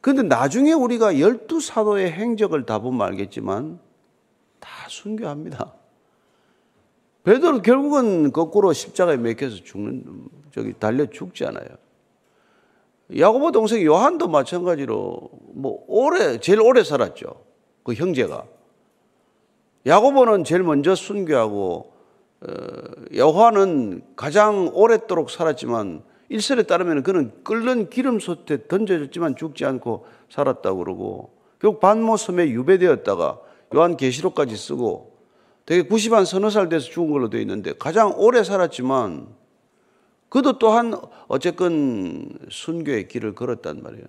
그런데 0.00 0.22
나중에 0.22 0.72
우리가 0.72 1.18
열두 1.18 1.60
사도의 1.60 2.12
행적을 2.12 2.66
다 2.66 2.78
보면 2.78 3.06
알겠지만 3.06 3.78
다 4.60 4.68
순교합니다. 4.88 5.72
베드로 7.22 7.62
결국은 7.62 8.32
거꾸로 8.32 8.72
십자가에 8.72 9.16
매겨서 9.16 9.56
죽는 9.56 10.28
저기 10.54 10.72
달려 10.78 11.04
죽지 11.06 11.44
않아요. 11.46 11.66
야고보 13.18 13.50
동생 13.50 13.82
요한도 13.84 14.28
마찬가지로 14.28 15.30
뭐 15.52 15.84
오래 15.88 16.38
제일 16.38 16.60
오래 16.60 16.84
살았죠. 16.84 17.42
그 17.82 17.94
형제가 17.94 18.44
야고보는 19.84 20.44
제일 20.44 20.62
먼저 20.62 20.94
순교하고 20.94 21.92
어, 22.40 22.46
요한은 23.16 24.02
가장 24.14 24.70
오랫도록 24.72 25.28
살았지만 25.28 26.04
일설에 26.28 26.62
따르면 26.62 27.02
그는 27.02 27.32
끓는 27.42 27.90
기름 27.90 28.20
솥에 28.20 28.68
던져졌지만 28.68 29.34
죽지 29.34 29.64
않고 29.64 30.06
살았다고 30.30 30.78
그러고 30.78 31.34
결국 31.58 31.80
반모 31.80 32.16
섬에 32.16 32.48
유배되었다가 32.50 33.40
요한 33.74 33.96
계시록까지 33.96 34.56
쓰고 34.56 35.18
되게 35.66 35.88
90한 35.88 36.24
서너 36.24 36.48
살 36.48 36.68
돼서 36.68 36.86
죽은 36.86 37.10
걸로 37.10 37.28
되어 37.28 37.40
있는데 37.40 37.72
가장 37.72 38.14
오래 38.16 38.44
살았지만 38.44 39.43
그도 40.34 40.58
또한 40.58 40.92
어쨌건 41.28 42.28
순교의 42.50 43.06
길을 43.06 43.36
걸었단 43.36 43.84
말이에요. 43.84 44.04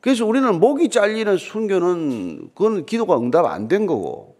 그래서 0.00 0.24
우리는 0.24 0.60
목이 0.60 0.88
잘리는 0.88 1.36
순교는 1.36 2.50
그건 2.54 2.86
기도가 2.86 3.18
응답 3.18 3.44
안 3.46 3.66
된 3.66 3.86
거고 3.86 4.36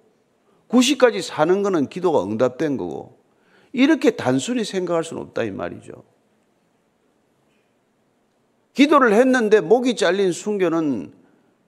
90까지 0.68 1.22
사는 1.22 1.60
거는 1.64 1.88
기도가 1.88 2.22
응답된 2.22 2.76
거고 2.76 3.18
이렇게 3.72 4.12
단순히 4.12 4.62
생각할 4.62 5.02
수는 5.02 5.24
없다 5.24 5.42
이 5.42 5.50
말이죠. 5.50 6.04
기도를 8.74 9.14
했는데 9.14 9.60
목이 9.60 9.96
잘린 9.96 10.30
순교는 10.30 11.14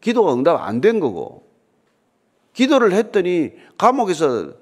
기도가 0.01 0.33
응답 0.33 0.63
안 0.63 0.81
된 0.81 1.01
거고 1.01 1.43
기도를 2.53 2.93
했더니 2.93 3.51
감옥에서 3.77 4.53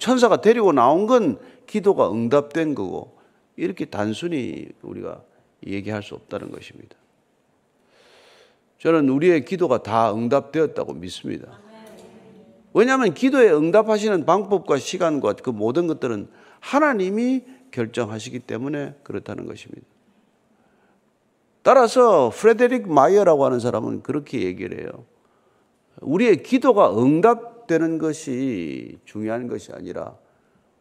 천사가 0.00 0.40
데리고 0.40 0.72
나온 0.72 1.06
건 1.06 1.38
기도가 1.68 2.10
응답된 2.10 2.74
거고 2.74 3.21
이렇게 3.62 3.84
단순히 3.84 4.66
우리가 4.82 5.22
얘기할 5.64 6.02
수 6.02 6.16
없다는 6.16 6.50
것입니다. 6.50 6.96
저는 8.78 9.08
우리의 9.08 9.44
기도가 9.44 9.84
다 9.84 10.12
응답되었다고 10.12 10.94
믿습니다. 10.94 11.60
왜냐하면 12.74 13.14
기도에 13.14 13.52
응답하시는 13.52 14.26
방법과 14.26 14.78
시간과 14.78 15.34
그 15.34 15.50
모든 15.50 15.86
것들은 15.86 16.26
하나님이 16.58 17.44
결정하시기 17.70 18.40
때문에 18.40 18.96
그렇다는 19.04 19.46
것입니다. 19.46 19.86
따라서 21.62 22.30
프레데릭 22.30 22.88
마이어라고 22.88 23.44
하는 23.44 23.60
사람은 23.60 24.02
그렇게 24.02 24.42
얘기를 24.42 24.80
해요. 24.80 25.04
우리의 26.00 26.42
기도가 26.42 26.98
응답되는 27.00 27.98
것이 27.98 28.98
중요한 29.04 29.46
것이 29.46 29.70
아니라 29.72 30.16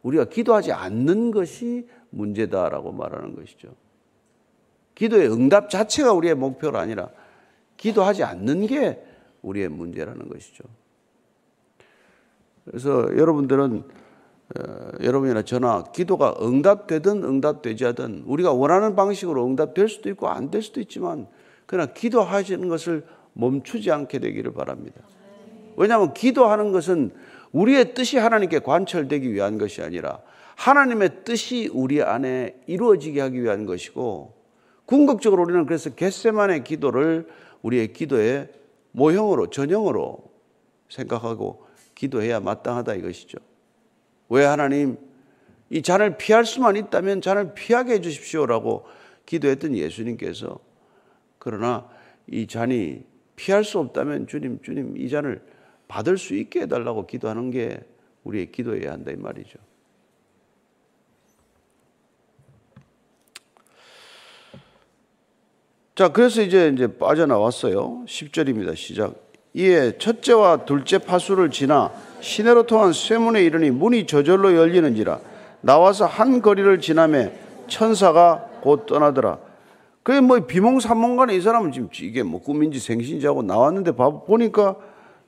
우리가 0.02 0.26
기도하지 0.26 0.72
않는 0.72 1.30
것이 1.30 1.88
문제다라고 2.12 2.91
말하는 2.91 3.36
것이죠. 3.36 3.70
기도의 4.96 5.32
응답 5.32 5.70
자체가 5.70 6.13
우리의 6.13 6.36
목표가 6.36 6.80
아니라 6.80 7.10
기도하지 7.77 8.24
않는 8.24 8.68
게 8.68 9.03
우리의 9.41 9.70
문제라는 9.70 10.30
것이죠. 10.30 10.63
그래서 12.65 13.18
여러분들은 13.18 13.83
어, 14.59 14.92
여러분이나 15.01 15.42
저나 15.44 15.83
기도가 15.94 16.36
응답되든 16.42 17.24
응답되지 17.24 17.86
않든 17.86 18.24
우리가 18.25 18.51
원하는 18.51 18.96
방식으로 18.96 19.46
응답될 19.46 19.88
수도 19.88 20.09
있고 20.09 20.27
안 20.27 20.51
될 20.51 20.62
수도 20.62 20.81
있지만 20.81 21.27
그러나 21.66 21.92
기도하시는 21.94 22.68
것을 22.68 23.05
멈추지 23.33 23.92
않게 23.92 24.20
되기를 24.20 24.53
바랍니다. 24.53 25.01
왜냐하면 25.77 26.14
기도하는 26.14 26.74
것은 26.74 27.12
우리의 27.53 27.94
뜻이 27.94 28.18
하나님께 28.18 28.59
관철되기 28.59 29.31
위한 29.31 29.57
것이 29.57 29.81
아니라 29.81 30.20
하나님의 30.55 31.24
뜻이 31.24 31.70
우리 31.74 32.01
안에 32.01 32.61
이루어지게 32.68 33.22
하기 33.22 33.42
위한 33.42 33.66
것이고 33.66 34.33
궁극적으로 34.85 35.44
우리는 35.44 35.66
그래서 35.66 35.90
겟세만의 35.92 36.64
기도를 36.64 37.27
우리의 37.61 37.94
기도의 37.94 38.50
모형으로 38.92 39.50
전형으로 39.50 40.31
생각하고 40.90 41.66
기도해야 41.96 42.40
마땅하다 42.40 42.96
이것이죠. 42.96 43.37
왜 44.29 44.44
하나님 44.44 44.98
이 45.70 45.81
잔을 45.81 46.18
피할 46.18 46.46
수만 46.46 46.75
있다면 46.75 47.22
잔을 47.22 47.53
피하게 47.53 47.94
해 47.94 48.01
주십시오라고 48.01 48.85
기도했던 49.25 49.75
예수님께서 49.75 50.59
그러나 51.40 51.87
이 52.27 52.48
잔이 52.48 53.03
피할 53.35 53.64
수 53.64 53.79
없다면 53.79 54.27
주님 54.27 54.61
주님 54.61 54.98
이 54.98 55.09
잔을 55.09 55.42
받을 55.87 56.18
수 56.18 56.35
있게 56.35 56.61
해달라고 56.61 57.07
기도하는 57.07 57.51
게 57.51 57.79
우리의 58.24 58.51
기도해야 58.51 58.92
한다 58.92 59.11
이 59.11 59.16
말이죠. 59.16 59.57
자, 65.94 66.08
그래서 66.08 66.42
이제 66.42 66.72
이제 66.74 66.88
빠져나왔어요. 66.88 68.06
10절입니다. 68.08 68.75
시작. 68.75 69.16
이에 69.54 69.98
첫째와 69.98 70.66
둘째 70.66 70.98
파수를 70.98 71.51
지나 71.51 71.92
시내로 72.22 72.64
통한 72.64 72.94
쇠문에 72.94 73.44
이르니 73.44 73.72
문이 73.72 74.08
저절로 74.08 74.56
열리는지라 74.56 75.20
나와서 75.60 76.06
한 76.06 76.42
거리를 76.42 76.80
지나매 76.80 77.34
천사가 77.68 78.50
곧 78.62 78.86
떠나더라. 78.86 79.40
그게 80.04 80.22
뭐 80.22 80.40
비몽사몽간에 80.40 81.36
이 81.36 81.42
사람은 81.42 81.74
지금 81.74 81.90
이게 82.01 82.24
뭐 82.24 82.42
꿈인지 82.42 82.80
생신지 82.80 83.27
하고 83.27 83.44
나왔는데 83.44 83.92
보니까 83.92 84.77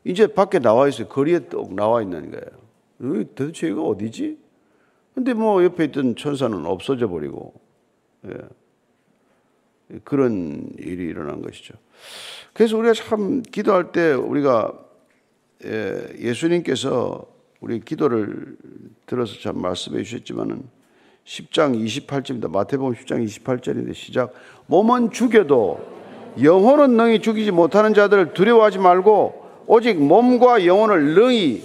이제 0.06 0.28
밖에 0.28 0.60
나와 0.60 0.88
있어요. 0.88 1.08
거리에 1.08 1.50
또 1.50 1.70
나와 1.72 2.02
있는 2.02 2.32
거예요. 2.32 3.26
도대체 3.36 3.68
이거 3.68 3.84
어디지? 3.84 4.38
근데 5.14 5.34
뭐 5.34 5.64
옆에 5.64 5.86
있던 5.86 6.16
천사는 6.16 6.66
없어져 6.66 7.08
버리고, 7.08 7.54
예. 8.26 8.32
그런 10.04 10.70
일이 10.78 11.06
일어난 11.06 11.42
것이죠. 11.42 11.76
그래서 12.54 12.78
우리가 12.78 12.94
참 12.94 13.42
기도할 13.42 13.92
때 13.92 14.14
우리가 14.14 14.74
예, 15.66 16.08
예수님께서 16.20 17.26
우리 17.62 17.80
기도를 17.80 18.58
들어서 19.06 19.40
참 19.40 19.62
말씀해 19.62 20.04
주셨지만은 20.04 20.64
10장 21.26 21.82
28절입니다. 21.86 22.52
마태복음 22.52 22.94
10장 22.96 23.26
28절인데 23.26 23.94
시작. 23.94 24.34
몸은 24.68 25.12
죽여도 25.12 25.94
영혼은 26.42 26.98
능히 26.98 27.22
죽이지 27.22 27.52
못하는 27.52 27.94
자들을 27.94 28.34
두려워하지 28.34 28.80
말고 28.80 29.44
오직 29.68 29.98
몸과 29.98 30.66
영혼을 30.66 31.16
능히 31.16 31.64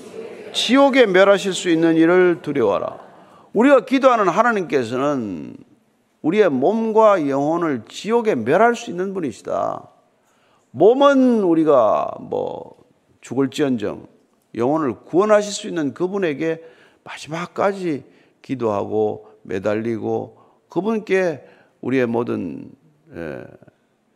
지옥에 0.53 1.07
멸하실 1.07 1.53
수 1.53 1.69
있는 1.69 1.97
일을 1.97 2.41
두려워하라. 2.43 2.99
우리가 3.53 3.85
기도하는 3.85 4.29
하나님께서는 4.29 5.57
우리의 6.29 6.51
몸과 6.51 7.29
영혼을 7.29 7.85
지옥에 7.89 8.35
멸할 8.35 8.77
수 8.77 8.91
있는 8.91 9.15
분이시다. 9.15 9.89
몸은 10.73 11.43
우리가 11.43 12.19
뭐 12.21 12.77
죽을지언정 13.23 14.07
영혼을 14.55 15.05
구원하실 15.05 15.53
수 15.53 15.69
있는 15.69 15.95
그분에게 15.95 16.63
마지막까지 17.05 18.05
기도하고 18.43 19.31
매달리고 19.43 20.39
그분께 20.69 21.45
우리의 21.81 22.07
모든 22.07 22.71
예, 23.15 23.43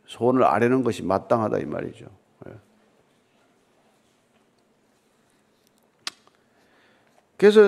소원을 0.05 0.43
아뢰는 0.43 0.83
것이 0.83 1.01
마땅하다 1.03 1.59
이 1.59 1.65
말이죠. 1.65 2.05
그래서 7.43 7.59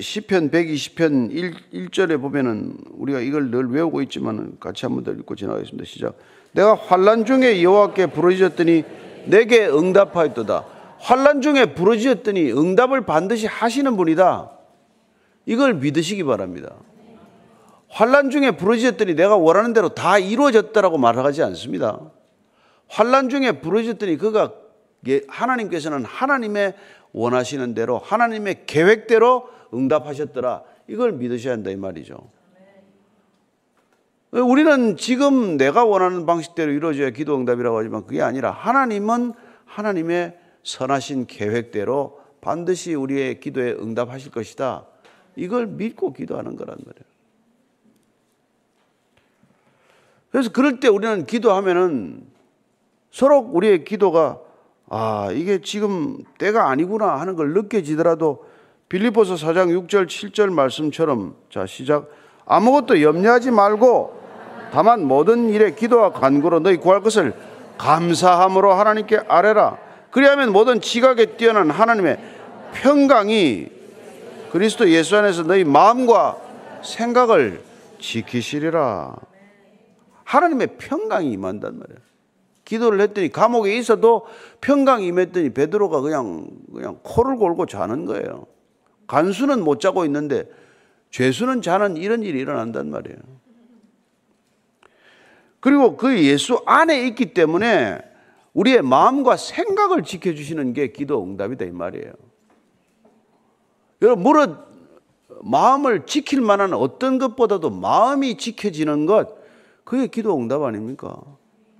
시편 0.00 0.50
120편 0.50 1.30
1, 1.70 1.90
절에 1.90 2.16
보면은 2.16 2.78
우리가 2.92 3.20
이걸 3.20 3.50
늘 3.50 3.68
외우고 3.68 4.00
있지만 4.00 4.56
같이 4.58 4.86
한번 4.86 5.04
더 5.04 5.12
읽고 5.12 5.34
지나가겠습니다. 5.34 5.84
시작. 5.84 6.16
내가 6.52 6.74
환란 6.74 7.26
중에 7.26 7.62
여호와께 7.62 8.06
부르짖었더니 8.06 8.84
내게 9.26 9.68
응답하였도다. 9.68 10.64
환란 11.00 11.42
중에 11.42 11.74
부르짖었더니 11.74 12.52
응답을 12.52 13.04
반드시 13.04 13.46
하시는 13.46 13.98
분이다. 13.98 14.50
이걸 15.44 15.74
믿으시기 15.74 16.24
바랍니다. 16.24 16.76
환란 17.90 18.30
중에 18.30 18.52
부르짖었더니 18.52 19.14
내가 19.14 19.36
원하는 19.36 19.74
대로 19.74 19.90
다 19.90 20.18
이루어졌다라고 20.18 20.96
말하지 20.96 21.42
않습니다. 21.42 22.00
환란 22.88 23.28
중에 23.28 23.60
부르짖었더니 23.60 24.16
그가 24.16 24.54
하나님께서는 25.28 26.04
하나님의 26.04 26.74
원하시는 27.12 27.74
대로 27.74 27.98
하나님의 27.98 28.66
계획대로 28.66 29.48
응답하셨더라. 29.72 30.62
이걸 30.88 31.12
믿으셔야 31.12 31.54
한다 31.54 31.70
이 31.70 31.76
말이죠. 31.76 32.30
우리는 34.30 34.96
지금 34.96 35.56
내가 35.56 35.84
원하는 35.84 36.26
방식대로 36.26 36.70
이루어져야 36.72 37.10
기도 37.10 37.36
응답이라고 37.36 37.78
하지만 37.78 38.06
그게 38.06 38.20
아니라 38.20 38.50
하나님은 38.50 39.32
하나님의 39.64 40.38
선하신 40.62 41.26
계획대로 41.26 42.20
반드시 42.40 42.94
우리의 42.94 43.40
기도에 43.40 43.72
응답하실 43.72 44.30
것이다. 44.32 44.86
이걸 45.36 45.66
믿고 45.66 46.12
기도하는 46.12 46.56
거란 46.56 46.76
말이에요. 46.84 47.08
그래서 50.30 50.52
그럴 50.52 50.78
때 50.78 50.88
우리는 50.88 51.24
기도하면은 51.24 52.26
서로 53.10 53.38
우리의 53.38 53.84
기도가 53.84 54.40
아, 54.90 55.28
이게 55.32 55.60
지금 55.60 56.18
때가 56.38 56.70
아니구나 56.70 57.20
하는 57.20 57.36
걸 57.36 57.52
느껴지더라도 57.52 58.44
빌리포스 58.88 59.34
4장 59.34 59.68
6절 59.86 60.06
7절 60.06 60.50
말씀처럼 60.52 61.36
자, 61.50 61.66
시작. 61.66 62.08
아무것도 62.46 63.02
염려하지 63.02 63.50
말고 63.50 64.18
다만 64.72 65.04
모든 65.04 65.50
일에 65.50 65.74
기도와 65.74 66.12
간구로 66.12 66.60
너희 66.60 66.76
구할 66.78 67.02
것을 67.02 67.34
감사함으로 67.76 68.72
하나님께 68.72 69.20
아뢰라. 69.28 69.78
그리하면 70.10 70.52
모든 70.52 70.80
지각에 70.80 71.36
뛰어난 71.36 71.70
하나님의 71.70 72.18
평강이 72.72 73.68
그리스도 74.50 74.88
예수 74.90 75.16
안에서 75.16 75.42
너희 75.42 75.64
마음과 75.64 76.38
생각을 76.82 77.62
지키시리라. 78.00 79.16
하나님의 80.24 80.68
평강이 80.78 81.30
임한단 81.32 81.78
말이에요. 81.78 82.07
기도를 82.68 83.00
했더니 83.00 83.30
감옥에 83.30 83.78
있어도 83.78 84.26
평강이 84.60 85.06
임했더니 85.06 85.54
베드로가 85.54 86.02
그냥 86.02 86.50
그냥 86.70 86.98
코를 87.02 87.36
골고 87.36 87.64
자는 87.64 88.04
거예요. 88.04 88.46
간수는 89.06 89.64
못 89.64 89.80
자고 89.80 90.04
있는데 90.04 90.44
죄수는 91.10 91.62
자는 91.62 91.96
이런 91.96 92.22
일이 92.22 92.38
일어난단 92.38 92.90
말이에요. 92.90 93.18
그리고 95.60 95.96
그 95.96 96.22
예수 96.22 96.60
안에 96.66 97.06
있기 97.06 97.32
때문에 97.32 98.00
우리의 98.52 98.82
마음과 98.82 99.38
생각을 99.38 100.02
지켜주시는 100.02 100.74
게 100.74 100.92
기도 100.92 101.24
응답이다 101.24 101.64
이 101.64 101.70
말이에요. 101.70 102.12
여러분, 104.02 104.22
무릇 104.22 104.56
마음을 105.42 106.04
지킬 106.04 106.42
만한 106.42 106.74
어떤 106.74 107.18
것보다도 107.18 107.70
마음이 107.70 108.36
지켜지는 108.36 109.06
것, 109.06 109.38
그게 109.84 110.06
기도 110.08 110.36
응답 110.36 110.62
아닙니까? 110.62 111.18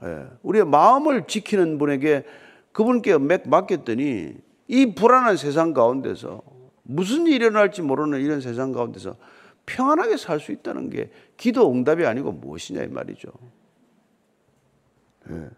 예. 0.04 0.26
우리의 0.42 0.64
마음을 0.64 1.26
지키는 1.26 1.78
분에게 1.78 2.24
그분께 2.72 3.18
맡겼더니 3.18 4.34
이 4.68 4.94
불안한 4.94 5.36
세상 5.36 5.72
가운데서 5.72 6.42
무슨 6.82 7.26
일이 7.26 7.36
일어날지 7.36 7.82
모르는 7.82 8.20
이런 8.20 8.40
세상 8.40 8.72
가운데서 8.72 9.16
평안하게 9.66 10.16
살 10.16 10.40
수 10.40 10.52
있다는 10.52 10.88
게 10.90 11.10
기도 11.36 11.70
응답이 11.70 12.06
아니고 12.06 12.32
무엇이냐 12.32 12.82
이 12.84 12.88
말이죠. 12.88 13.28
예. 15.30 15.48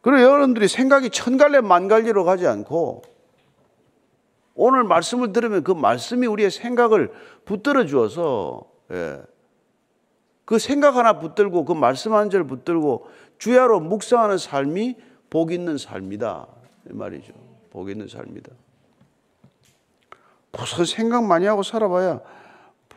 그리고 0.00 0.22
여러분들이 0.22 0.68
생각이 0.68 1.10
천갈래 1.10 1.60
만갈리로 1.60 2.24
가지 2.24 2.46
않고 2.46 3.02
오늘 4.54 4.84
말씀을 4.84 5.32
들으면 5.32 5.62
그 5.62 5.72
말씀이 5.72 6.26
우리의 6.26 6.50
생각을 6.50 7.12
붙들어 7.44 7.84
주어서 7.84 8.62
예. 8.90 9.20
그 10.48 10.58
생각 10.58 10.96
하나 10.96 11.18
붙들고 11.18 11.66
그 11.66 11.74
말씀 11.74 12.14
한 12.14 12.30
절 12.30 12.44
붙들고 12.44 13.06
주야로 13.36 13.80
묵상하는 13.80 14.38
삶이 14.38 14.96
복 15.28 15.52
있는 15.52 15.76
삶이다 15.76 16.46
이 16.88 16.94
말이죠. 16.94 17.34
복 17.68 17.90
있는 17.90 18.08
삶이다. 18.08 18.50
무슨 20.52 20.86
생각 20.86 21.26
많이 21.26 21.44
하고 21.44 21.62
살아봐야 21.62 22.22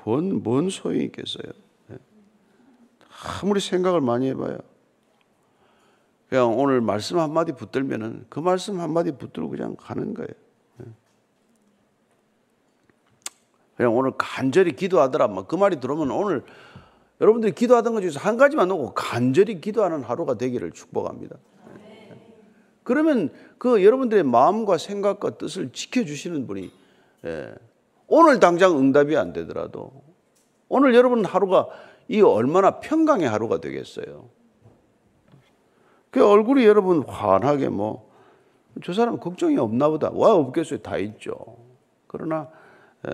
뭔, 0.05 0.41
뭔 0.41 0.69
소용이 0.69 1.03
있겠어요. 1.03 1.51
예. 1.91 1.97
아무리 3.43 3.59
생각을 3.59 3.99
많이 3.99 4.29
해봐야 4.29 4.57
그냥 6.29 6.57
오늘 6.57 6.79
말씀 6.79 7.19
한마디 7.19 7.51
붙들면은 7.51 8.27
그 8.29 8.39
말씀 8.39 8.79
한마디 8.79 9.11
붙들고 9.11 9.49
그냥 9.49 9.75
가는 9.77 10.13
거예요. 10.13 10.29
예. 10.79 10.85
그냥 13.75 13.93
오늘 13.93 14.13
간절히 14.17 14.71
기도하더라. 14.73 15.27
그 15.43 15.55
말이 15.57 15.81
들어오면 15.81 16.11
오늘 16.11 16.45
여러분들이 17.21 17.53
기도하던 17.53 17.93
것 17.93 18.01
중에서 18.01 18.19
한 18.19 18.35
가지만 18.35 18.67
놓고 18.67 18.93
간절히 18.93 19.61
기도하는 19.61 20.01
하루가 20.03 20.33
되기를 20.33 20.71
축복합니다. 20.71 21.37
예. 21.77 22.17
그러면 22.83 23.29
그 23.59 23.83
여러분들의 23.85 24.23
마음과 24.23 24.79
생각과 24.79 25.37
뜻을 25.37 25.71
지켜주시는 25.71 26.47
분이 26.47 26.71
예. 27.25 27.53
오늘 28.07 28.39
당장 28.39 28.77
응답이 28.77 29.15
안 29.15 29.33
되더라도 29.33 29.91
오늘 30.67 30.95
여러분 30.95 31.23
하루가 31.23 31.69
이 32.07 32.21
얼마나 32.21 32.79
평강의 32.79 33.29
하루가 33.29 33.61
되겠어요. 33.61 34.29
그 36.09 36.25
얼굴이 36.27 36.65
여러분 36.65 37.03
환하게 37.07 37.69
뭐, 37.69 38.09
저 38.83 38.93
사람 38.93 39.17
걱정이 39.17 39.57
없나 39.57 39.87
보다. 39.89 40.09
와, 40.13 40.33
없겠어요. 40.33 40.79
다 40.79 40.97
있죠. 40.97 41.35
그러나, 42.07 42.49
에, 43.07 43.11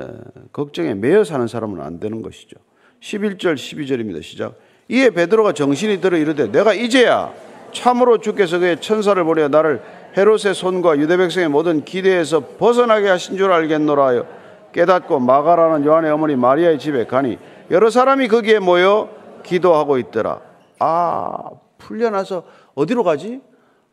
걱정에 0.52 0.96
매여 0.96 1.24
사는 1.24 1.46
사람은 1.48 1.80
안 1.82 2.00
되는 2.00 2.24
것이죠. 2.24 2.58
11절, 3.02 3.56
12절입니다. 3.56 4.24
시작. 4.24 4.56
이에 4.90 5.10
베드로가 5.10 5.54
정신이 5.54 6.00
들어 6.02 6.18
이르되 6.18 6.52
내가 6.52 6.74
이제야 6.74 7.34
참으로 7.74 8.20
주께서 8.20 8.60
그의 8.60 8.80
천사를 8.80 9.22
보내 9.24 9.48
나를 9.48 9.82
헤롯의 10.16 10.56
손과 10.56 10.98
유대 10.98 11.18
백성의 11.18 11.50
모든 11.50 11.84
기대에서 11.84 12.56
벗어나게 12.58 13.10
하신 13.10 13.38
줄 13.38 13.52
알겠노라 13.52 14.06
하여 14.06 14.26
깨닫고 14.74 15.20
마가라는 15.20 15.86
요한의 15.86 16.12
어머니 16.12 16.36
마리아의 16.36 16.80
집에 16.80 17.06
가니 17.06 17.38
여러 17.70 17.90
사람이 17.90 18.28
거기에 18.28 18.60
모여 18.60 19.10
기도하고 19.44 19.98
있더라. 19.98 20.42
아, 20.80 21.50
풀려나서 21.78 22.44
어디로 22.76 23.04
가지? 23.04 23.42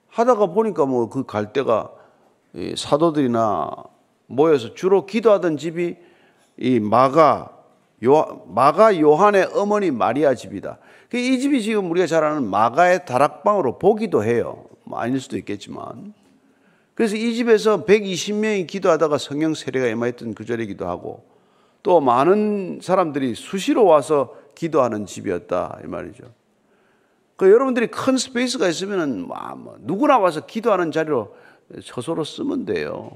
하다가 0.09 0.47
보니까 0.47 0.87
뭐 0.87 1.09
그갈 1.09 1.53
데가 1.53 1.91
사도들이나 2.77 3.71
모여서 4.27 4.75
주로 4.75 5.07
기도하던 5.07 5.57
집이 5.57 5.97
이 6.57 6.81
마가 6.81 7.51
요 8.03 8.45
마가 8.49 8.99
요한의 8.99 9.51
어머니 9.55 9.91
마리아 9.91 10.35
집이다. 10.35 10.79
그이 11.11 11.39
집이 11.39 11.63
지금 11.63 11.91
우리가 11.91 12.07
잘 12.07 12.25
아는 12.25 12.49
마가의 12.49 13.07
다락방으로 13.07 13.79
보기도 13.79 14.25
해요. 14.25 14.65
뭐 14.85 14.99
아닐 14.99 15.21
수도 15.21 15.37
있겠지만. 15.37 16.13
그래서 16.95 17.17
이 17.17 17.35
집에서 17.35 17.85
120명이 17.85 18.67
기도하다가 18.67 19.19
성령 19.19 19.55
세례가 19.55 19.87
임하였던 19.89 20.35
그 20.35 20.45
절이기도 20.45 20.87
하고 20.87 21.25
또 21.83 22.01
많은 22.01 22.81
사람들이 22.83 23.35
수시로 23.35 23.85
와서 23.85 24.35
기도하는 24.55 25.07
집이었다 25.07 25.81
이 25.85 25.87
말이죠. 25.87 26.25
그 27.37 27.51
여러분들이 27.51 27.89
큰 27.89 28.17
space가 28.17 28.69
있으면은 28.69 29.27
뭐, 29.27 29.37
뭐 29.57 29.77
누구나 29.81 30.19
와서 30.19 30.47
기도하는 30.47 30.93
자리로 30.93 31.35
처소로 31.85 32.23
쓰면 32.23 32.65
돼요. 32.65 33.11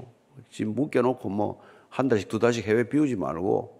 지금 0.49 0.75
묵혀놓고 0.75 1.29
뭐 1.29 1.69
한 1.89 2.07
달씩 2.07 2.29
두 2.29 2.39
달씩 2.39 2.65
해외 2.67 2.87
비우지 2.87 3.15
말고 3.15 3.78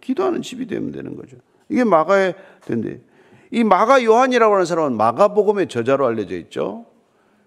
기도하는 0.00 0.42
집이 0.42 0.66
되면 0.66 0.92
되는 0.92 1.16
거죠. 1.16 1.36
이게 1.68 1.84
마가의 1.84 2.34
된데 2.66 3.00
이 3.50 3.64
마가 3.64 4.04
요한이라고 4.04 4.54
하는 4.54 4.64
사람은 4.66 4.96
마가복음의 4.96 5.68
저자로 5.68 6.06
알려져 6.06 6.36
있죠. 6.36 6.86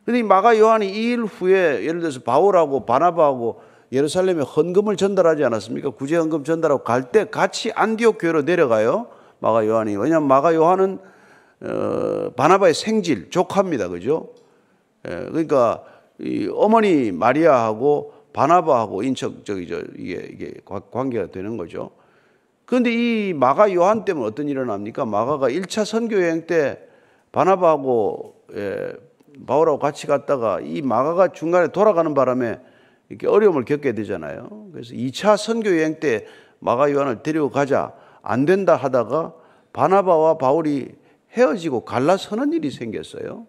근데 0.06 0.20
이 0.20 0.24
마가 0.24 0.58
요한이 0.60 0.90
이 0.90 1.14
일 1.14 1.24
후에 1.24 1.86
예를 1.86 2.02
들어서 2.02 2.20
바울하고 2.22 2.86
바나바하고 2.86 3.62
예루살렘에 3.94 4.42
헌금을 4.42 4.98
전달하지 4.98 5.44
않았습니까? 5.46 5.92
구제 5.92 6.18
헌금 6.18 6.44
전달하고 6.44 6.84
갈 6.84 7.12
때 7.12 7.26
같이 7.30 7.72
안디옥 7.74 8.18
교회로 8.20 8.42
내려가요. 8.42 9.08
마가 9.40 9.66
요한이. 9.66 9.96
왜냐하면 9.96 10.28
마가 10.28 10.56
요한은 10.56 11.00
어, 11.62 12.30
바나바의 12.36 12.74
생질, 12.74 13.30
조카입니다. 13.30 13.88
그죠? 13.88 14.30
예, 15.08 15.10
그러니까 15.30 15.84
이 16.20 16.50
어머니 16.54 17.12
마리아하고 17.14 18.14
바나바하고 18.34 19.04
인척 19.04 19.46
저기 19.46 19.68
저 19.68 19.82
이게 19.98 20.28
이게 20.32 20.54
관계가 20.66 21.28
되는 21.28 21.56
거죠. 21.56 21.92
그런데 22.74 22.92
이 22.92 23.34
마가 23.34 23.72
요한 23.76 24.04
때문에 24.04 24.26
어떤 24.26 24.48
일이 24.48 24.54
일어납니까? 24.54 25.06
마가가 25.06 25.48
1차 25.48 25.86
선교 25.86 26.16
여행 26.16 26.48
때 26.48 26.80
바나바하고 27.32 28.34
예, 28.56 28.94
바울하고 29.46 29.78
같이 29.78 30.08
갔다가 30.08 30.60
이 30.60 30.82
마가가 30.82 31.34
중간에 31.34 31.68
돌아가는 31.68 32.12
바람에 32.16 32.60
이렇게 33.10 33.28
어려움을 33.28 33.66
겪게 33.66 33.94
되잖아요. 33.94 34.70
그래서 34.72 34.96
2차 34.96 35.38
선교 35.38 35.70
여행 35.70 36.00
때 36.00 36.26
마가 36.58 36.92
요한을 36.92 37.22
데리고 37.22 37.52
가자 37.52 37.94
안 38.24 38.46
된다 38.46 38.76
하다가 38.76 39.36
바나바와 39.72 40.40
바울이 40.40 40.96
헤어지고 41.34 41.82
갈라서는 41.82 42.54
일이 42.54 42.72
생겼어요. 42.72 43.46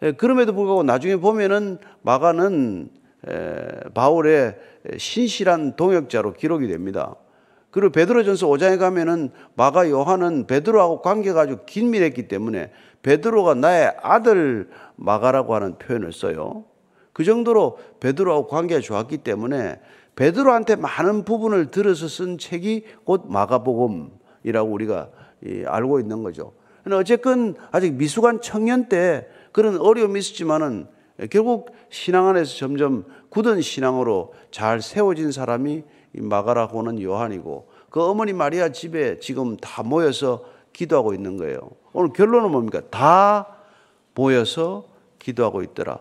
예, 0.00 0.12
그럼에도 0.12 0.54
불구하고 0.54 0.82
나중에 0.82 1.16
보면은 1.16 1.76
마가는 2.00 2.88
바울의 3.92 4.56
신실한 4.96 5.76
동역자로 5.76 6.32
기록이 6.32 6.68
됩니다. 6.68 7.16
그리고 7.70 7.90
베드로전서 7.90 8.46
5장에 8.48 8.78
가면은 8.78 9.30
마가 9.54 9.88
요한은 9.88 10.46
베드로하고 10.46 11.02
관계가 11.02 11.42
아주 11.42 11.58
긴밀했기 11.66 12.26
때문에 12.28 12.72
베드로가 13.02 13.54
나의 13.54 13.94
아들 14.02 14.68
마가라고 14.96 15.54
하는 15.54 15.78
표현을 15.78 16.12
써요. 16.12 16.64
그 17.12 17.24
정도로 17.24 17.78
베드로하고 18.00 18.48
관계가 18.48 18.80
좋았기 18.80 19.18
때문에 19.18 19.80
베드로한테 20.16 20.76
많은 20.76 21.24
부분을 21.24 21.70
들어서 21.70 22.08
쓴 22.08 22.38
책이 22.38 22.84
곧 23.04 23.24
마가복음 23.26 24.10
이라고 24.44 24.70
우리가 24.70 25.10
알고 25.66 26.00
있는 26.00 26.22
거죠. 26.22 26.52
어쨌건 26.90 27.54
아직 27.70 27.94
미숙한 27.94 28.40
청년 28.40 28.88
때 28.88 29.28
그런 29.52 29.78
어려움이 29.78 30.18
있었지만은 30.18 30.88
결국 31.30 31.70
신앙 31.90 32.28
안에서 32.28 32.56
점점 32.56 33.04
굳은 33.28 33.60
신앙으로 33.60 34.32
잘 34.50 34.80
세워진 34.80 35.30
사람이 35.32 35.84
마가라고는 36.12 37.00
요한이고 37.02 37.68
그 37.90 38.02
어머니 38.02 38.32
마리아 38.32 38.70
집에 38.70 39.18
지금 39.20 39.56
다 39.56 39.82
모여서 39.82 40.44
기도하고 40.72 41.14
있는 41.14 41.36
거예요. 41.36 41.58
오늘 41.92 42.12
결론은 42.12 42.50
뭡니까? 42.50 42.82
다 42.90 43.56
모여서 44.14 44.86
기도하고 45.18 45.62
있더라. 45.62 46.00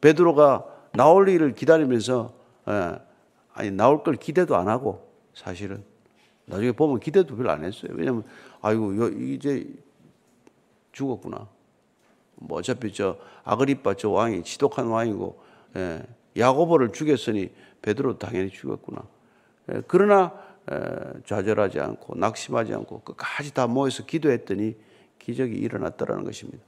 베드로가 0.00 0.64
나올 0.92 1.28
일을 1.28 1.54
기다리면서 1.54 2.32
예, 2.68 2.98
아니 3.54 3.70
나올 3.70 4.02
걸 4.02 4.16
기대도 4.16 4.56
안 4.56 4.68
하고 4.68 5.08
사실은 5.34 5.82
나중에 6.46 6.72
보면 6.72 7.00
기대도 7.00 7.36
별로 7.36 7.50
안 7.50 7.64
했어요. 7.64 7.92
왜냐면 7.94 8.24
아이고 8.60 9.08
이제 9.08 9.66
죽었구나. 10.92 11.48
뭐 12.36 12.58
어차피 12.58 12.92
저 12.92 13.16
아그리파 13.44 13.94
저 13.94 14.10
왕이 14.10 14.42
지독한 14.42 14.86
왕이고 14.86 15.40
예, 15.76 16.02
야고보를 16.36 16.92
죽였으니 16.92 17.50
베드로 17.82 18.18
당연히 18.18 18.50
죽었구나. 18.50 19.02
예, 19.72 19.82
그러나 19.86 20.32
에, 20.70 20.76
좌절하지 21.26 21.80
않고 21.80 22.16
낙심하지 22.16 22.74
않고 22.74 23.00
끝까지 23.00 23.54
다 23.54 23.66
모여서 23.66 24.04
기도했더니 24.04 24.76
기적이 25.18 25.56
일어났다라는 25.56 26.24
것입니다. 26.24 26.62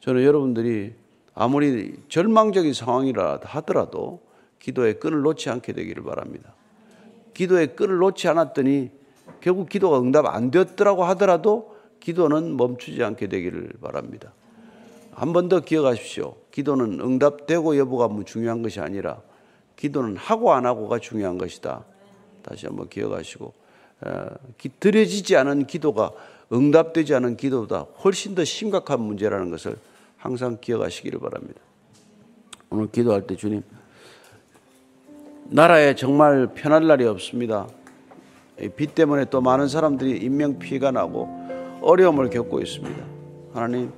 저는 0.00 0.22
여러분들이 0.24 0.94
아무리 1.34 1.94
절망적인 2.08 2.72
상황이라 2.72 3.40
하더라도 3.42 4.20
기도의 4.58 5.00
끈을 5.00 5.22
놓지 5.22 5.48
않게 5.50 5.72
되기를 5.72 6.02
바랍니다. 6.04 6.54
기도의 7.34 7.76
끈을 7.76 7.98
놓지 7.98 8.28
않았더니 8.28 8.90
결국 9.40 9.68
기도가 9.68 10.00
응답 10.00 10.26
안 10.26 10.50
되었더라고 10.50 11.04
하더라도 11.04 11.76
기도는 12.00 12.56
멈추지 12.56 13.02
않게 13.02 13.28
되기를 13.28 13.74
바랍니다. 13.80 14.32
한 15.12 15.32
번 15.32 15.48
더 15.48 15.60
기억하십시오. 15.60 16.34
기도는 16.50 17.00
응답되고 17.00 17.76
여부가 17.76 18.08
뭐 18.08 18.24
중요한 18.24 18.62
것이 18.62 18.80
아니라 18.80 19.20
기도는 19.76 20.16
하고 20.16 20.52
안 20.52 20.66
하고가 20.66 20.98
중요한 20.98 21.36
것이다. 21.38 21.84
다시 22.42 22.66
한번 22.66 22.88
기억하시고 22.88 23.52
드려지지 24.80 25.36
않은 25.36 25.66
기도가 25.66 26.12
응답되지 26.52 27.14
않은 27.14 27.36
기도보다 27.36 27.86
훨씬 28.04 28.34
더 28.34 28.44
심각한 28.44 29.00
문제라는 29.00 29.50
것을 29.50 29.76
항상 30.16 30.58
기억하시기를 30.60 31.20
바랍니다. 31.20 31.60
오늘 32.70 32.90
기도할 32.90 33.26
때 33.26 33.36
주님 33.36 33.62
나라에 35.44 35.94
정말 35.94 36.48
편할 36.54 36.86
날이 36.86 37.04
없습니다. 37.06 37.66
비 38.76 38.86
때문에 38.86 39.24
또 39.30 39.40
많은 39.40 39.68
사람들이 39.68 40.18
인명 40.18 40.58
피해가 40.58 40.90
나고 40.90 41.28
어려움을 41.82 42.30
겪고 42.30 42.60
있습니다. 42.60 43.04
하나님, 43.52 43.90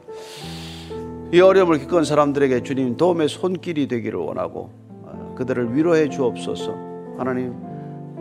이 1.33 1.40
어려움을 1.40 1.78
겪은 1.81 2.05
사람들에게 2.05 2.62
주님 2.62 2.96
도움의 2.96 3.28
손길이 3.28 3.88
되기를 3.88 4.18
원하고 4.18 4.70
어, 5.02 5.35
그들을 5.37 5.76
위로해 5.76 6.09
주옵소서. 6.09 6.72
하나님, 7.18 7.55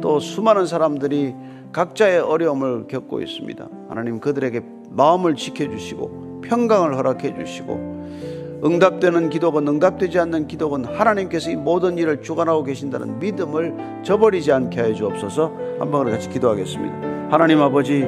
또 0.02 0.20
수많은 0.20 0.66
사람들이 0.66 1.34
각자의 1.72 2.20
어려움을 2.20 2.88
겪고 2.88 3.22
있습니다. 3.22 3.68
하나님 3.88 4.20
그들에게 4.20 4.62
마음을 4.90 5.36
지켜주시고 5.36 6.42
평강을 6.44 6.98
허락해 6.98 7.36
주시고 7.38 8.62
응답되는 8.64 9.30
기도건 9.30 9.68
응답되지 9.68 10.20
않는 10.20 10.48
기도건 10.48 10.86
하나님께서 10.86 11.50
이 11.50 11.56
모든 11.56 11.98
일을 11.98 12.22
주관하고 12.22 12.64
계신다는 12.64 13.20
믿음을 13.20 14.02
저버리지 14.04 14.52
않게 14.52 14.82
해 14.82 14.94
주옵소서 14.94 15.52
한번 15.80 16.12
같이 16.12 16.30
기도하겠습니다. 16.30 17.32
하나님 17.32 17.62
아버지 17.62 18.08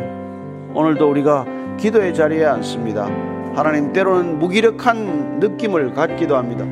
오늘도 0.75 1.09
우리가 1.09 1.45
기도의 1.79 2.13
자리에 2.13 2.45
앉습니다. 2.45 3.05
하나님 3.55 3.93
때로는 3.93 4.39
무기력한 4.39 5.39
느낌을 5.39 5.93
갖기도 5.93 6.35
합니다. 6.35 6.65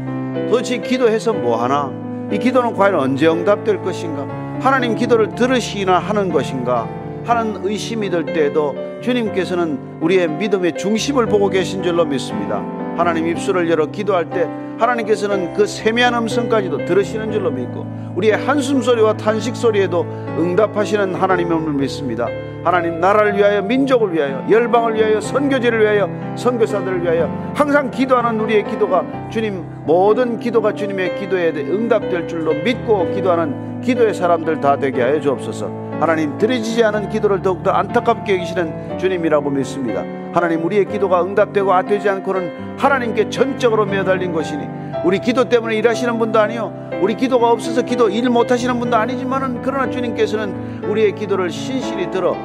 도대체 0.49 0.77
기도해서 0.79 1.33
뭐하나? 1.33 1.91
이 2.31 2.37
기도는 2.37 2.73
과연 2.73 2.95
언제 2.95 3.27
응답될 3.27 3.81
것인가? 3.81 4.40
하나님 4.61 4.93
기도를 4.93 5.33
들으시나 5.33 5.97
하는 5.97 6.31
것인가? 6.31 6.87
하는 7.25 7.61
의심이 7.63 8.11
들 8.11 8.25
때에도 8.25 8.75
주님께서는 9.01 9.97
우리의 10.01 10.27
믿음의 10.29 10.77
중심을 10.77 11.25
보고 11.25 11.49
계신 11.49 11.81
줄로 11.81 12.05
믿습니다. 12.05 12.63
하나님 12.95 13.27
입술을 13.27 13.67
열어 13.71 13.87
기도할 13.87 14.29
때 14.29 14.47
하나님께서는 14.77 15.55
그 15.55 15.65
세미한 15.65 16.13
음성까지도 16.13 16.85
들으시는 16.85 17.31
줄로 17.31 17.49
믿고 17.49 17.87
우리의 18.15 18.33
한숨 18.33 18.83
소리와 18.83 19.17
탄식 19.17 19.55
소리에도 19.55 20.03
응답하시는 20.37 21.15
하나님을 21.15 21.73
믿습니다. 21.73 22.27
하나님 22.63 22.99
나라를 22.99 23.35
위하여 23.35 23.61
민족을 23.61 24.13
위하여 24.13 24.45
열방을 24.49 24.95
위하여 24.95 25.19
선교지를 25.19 25.81
위하여 25.81 26.09
선교사들을 26.35 27.03
위하여 27.03 27.25
항상 27.55 27.89
기도하는 27.89 28.39
우리의 28.39 28.65
기도가 28.65 29.03
주님 29.29 29.65
모든 29.85 30.39
기도가 30.39 30.73
주님의 30.73 31.15
기도에 31.19 31.49
응답될 31.49 32.27
줄로 32.27 32.53
믿고 32.53 33.11
기도하는 33.13 33.81
기도의 33.81 34.13
사람들 34.13 34.61
다 34.61 34.77
되게 34.77 35.01
하여 35.01 35.19
주옵소서. 35.19 35.90
하나님 36.01 36.35
들어지지 36.39 36.83
않은 36.83 37.09
기도를 37.09 37.43
더욱더 37.43 37.69
안타깝게 37.71 38.33
여기시는 38.33 38.97
주님이라고 38.97 39.51
믿습니다. 39.51 40.03
하나님 40.33 40.65
우리의 40.65 40.85
기도가 40.85 41.23
응답되고 41.23 41.71
안 41.71 41.85
되지 41.85 42.09
않고는 42.09 42.77
하나님께 42.79 43.29
전적으로 43.29 43.85
매달린 43.85 44.33
것이니 44.33 44.67
우리 45.05 45.19
기도 45.19 45.47
때문에 45.47 45.75
일하시는 45.75 46.17
분도 46.17 46.39
아니요 46.39 46.73
우리 47.01 47.15
기도가 47.15 47.51
없어서 47.51 47.83
기도 47.83 48.09
일 48.09 48.29
못하시는 48.31 48.79
분도 48.79 48.97
아니지만은 48.97 49.61
그러나 49.61 49.91
주님께서는 49.91 50.85
우리의 50.85 51.13
기도를 51.13 51.51
신실히 51.51 52.09
들어 52.09 52.35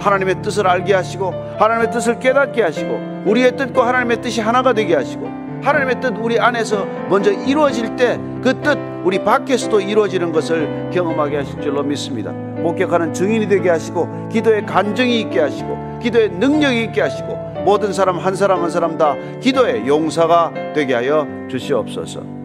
하나님의 0.00 0.42
뜻을 0.42 0.66
알게 0.66 0.92
하시고 0.92 1.32
하나님의 1.58 1.92
뜻을 1.92 2.18
깨닫게 2.18 2.60
하시고 2.62 3.22
우리의 3.24 3.56
뜻과 3.56 3.86
하나님의 3.86 4.20
뜻이 4.20 4.40
하나가 4.40 4.72
되게 4.72 4.96
하시고 4.96 5.28
하나님의 5.62 6.00
뜻 6.00 6.12
우리 6.18 6.40
안에서 6.40 6.84
먼저 7.08 7.30
이루어질 7.30 7.94
때 7.94 8.18
그 8.42 8.60
뜻 8.62 8.76
우리 9.04 9.22
밖에서도 9.22 9.80
이루어지는 9.80 10.32
것을 10.32 10.90
경험하게 10.92 11.36
하실 11.36 11.60
줄로 11.60 11.82
믿습니다. 11.84 12.32
목격하는 12.62 13.12
증인이 13.12 13.48
되게 13.48 13.70
하시고 13.70 14.28
기도의 14.28 14.66
간정이 14.66 15.20
있게 15.20 15.40
하시고 15.40 15.98
기도의 16.00 16.30
능력이 16.30 16.84
있게 16.84 17.00
하시고 17.00 17.36
모든 17.64 17.92
사람 17.92 18.18
한 18.18 18.34
사람 18.34 18.62
한 18.62 18.70
사람 18.70 18.96
다 18.96 19.16
기도의 19.40 19.86
용사가 19.88 20.72
되게 20.74 20.94
하여 20.94 21.26
주시옵소서. 21.48 22.36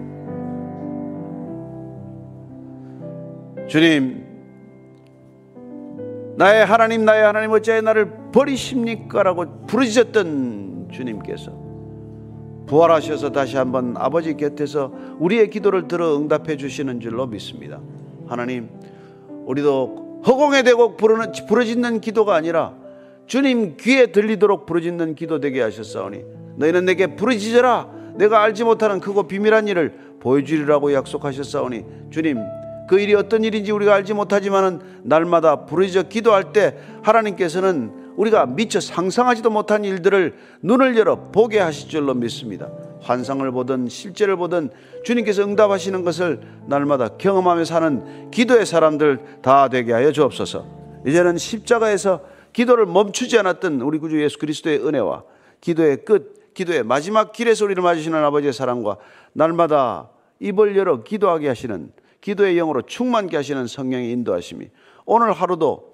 주님, 3.67 4.25
나의 6.35 6.65
하나님, 6.65 7.05
나의 7.05 7.23
하나님, 7.23 7.51
어찌하여 7.51 7.81
나를 7.81 8.11
버리십니까? 8.33 9.23
라고 9.23 9.65
부르짖었던 9.67 10.89
주님께서 10.91 11.51
부활하셔서 12.65 13.31
다시 13.31 13.57
한번 13.57 13.95
아버지 13.97 14.35
곁에서 14.35 14.91
우리의 15.19 15.49
기도를 15.49 15.87
들어 15.87 16.17
응답해 16.17 16.57
주시는 16.57 16.99
줄로 16.99 17.27
믿습니다. 17.27 17.79
하나님, 18.27 18.69
우리도 19.45 20.21
허공에 20.25 20.63
대고 20.63 20.97
부르짖는 20.97 22.01
기도가 22.01 22.35
아니라 22.35 22.73
주님 23.25 23.77
귀에 23.77 24.07
들리도록 24.07 24.65
부르짖는 24.65 25.15
기도 25.15 25.39
되게 25.39 25.61
하셨사오니 25.61 26.23
너희는 26.57 26.85
내게 26.85 27.15
부르짖어라 27.15 28.01
내가 28.17 28.43
알지 28.43 28.63
못하는 28.63 28.99
크고 28.99 29.23
비밀한 29.27 29.67
일을 29.67 29.93
보여주리라고 30.19 30.93
약속하셨사오니 30.93 31.85
주님 32.11 32.37
그 32.87 32.99
일이 32.99 33.13
어떤 33.15 33.43
일인지 33.43 33.71
우리가 33.71 33.95
알지 33.95 34.13
못하지만은 34.13 34.81
날마다 35.03 35.65
부르짖어 35.65 36.03
기도할 36.03 36.51
때 36.51 36.77
하나님께서는 37.03 38.01
우리가 38.17 38.45
미처 38.45 38.79
상상하지도 38.79 39.49
못한 39.49 39.85
일들을 39.85 40.35
눈을 40.61 40.97
열어 40.97 41.31
보게 41.31 41.59
하실 41.59 41.89
줄로 41.89 42.13
믿습니다. 42.13 42.69
환상을 43.01 43.49
보든 43.51 43.87
실제를 43.89 44.35
보든 44.35 44.69
주님께서 45.03 45.43
응답하시는 45.43 46.03
것을 46.03 46.41
날마다 46.67 47.09
경험하며 47.17 47.65
사는 47.65 48.31
기도의 48.31 48.65
사람들 48.65 49.41
다 49.41 49.69
되게 49.69 49.93
하여 49.93 50.11
주옵소서. 50.11 50.65
이제는 51.05 51.37
십자가에서 51.37 52.21
기도를 52.53 52.85
멈추지 52.85 53.37
않았던 53.39 53.81
우리 53.81 53.97
구주 53.97 54.21
예수 54.21 54.37
그리스도의 54.37 54.85
은혜와 54.85 55.23
기도의 55.61 56.05
끝, 56.05 56.53
기도의 56.53 56.83
마지막 56.83 57.31
길의 57.31 57.55
소리를 57.55 57.81
맞으시는 57.81 58.23
아버지의 58.23 58.53
사랑과 58.53 58.97
날마다 59.33 60.09
입을 60.39 60.75
열어 60.75 61.03
기도하게 61.03 61.47
하시는 61.47 61.91
기도의 62.19 62.55
영으로 62.55 62.81
충만케 62.83 63.35
하시는 63.35 63.65
성령의 63.67 64.11
인도하심이 64.11 64.69
오늘 65.05 65.31
하루도 65.33 65.90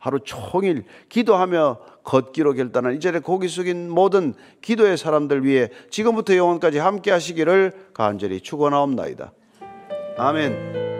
하루 0.00 0.18
종일 0.24 0.84
기도하며 1.10 1.78
걷기로 2.02 2.54
결단한 2.54 2.94
이 2.96 3.00
자리에 3.00 3.20
고기 3.20 3.46
숙인 3.46 3.90
모든 3.90 4.34
기도의 4.62 4.96
사람들 4.96 5.44
위해 5.44 5.68
지금부터 5.90 6.34
영원까지 6.34 6.78
함께 6.78 7.10
하시기를 7.12 7.90
간절히 7.92 8.40
축원하옵나이다. 8.40 9.32
아멘. 10.16 10.99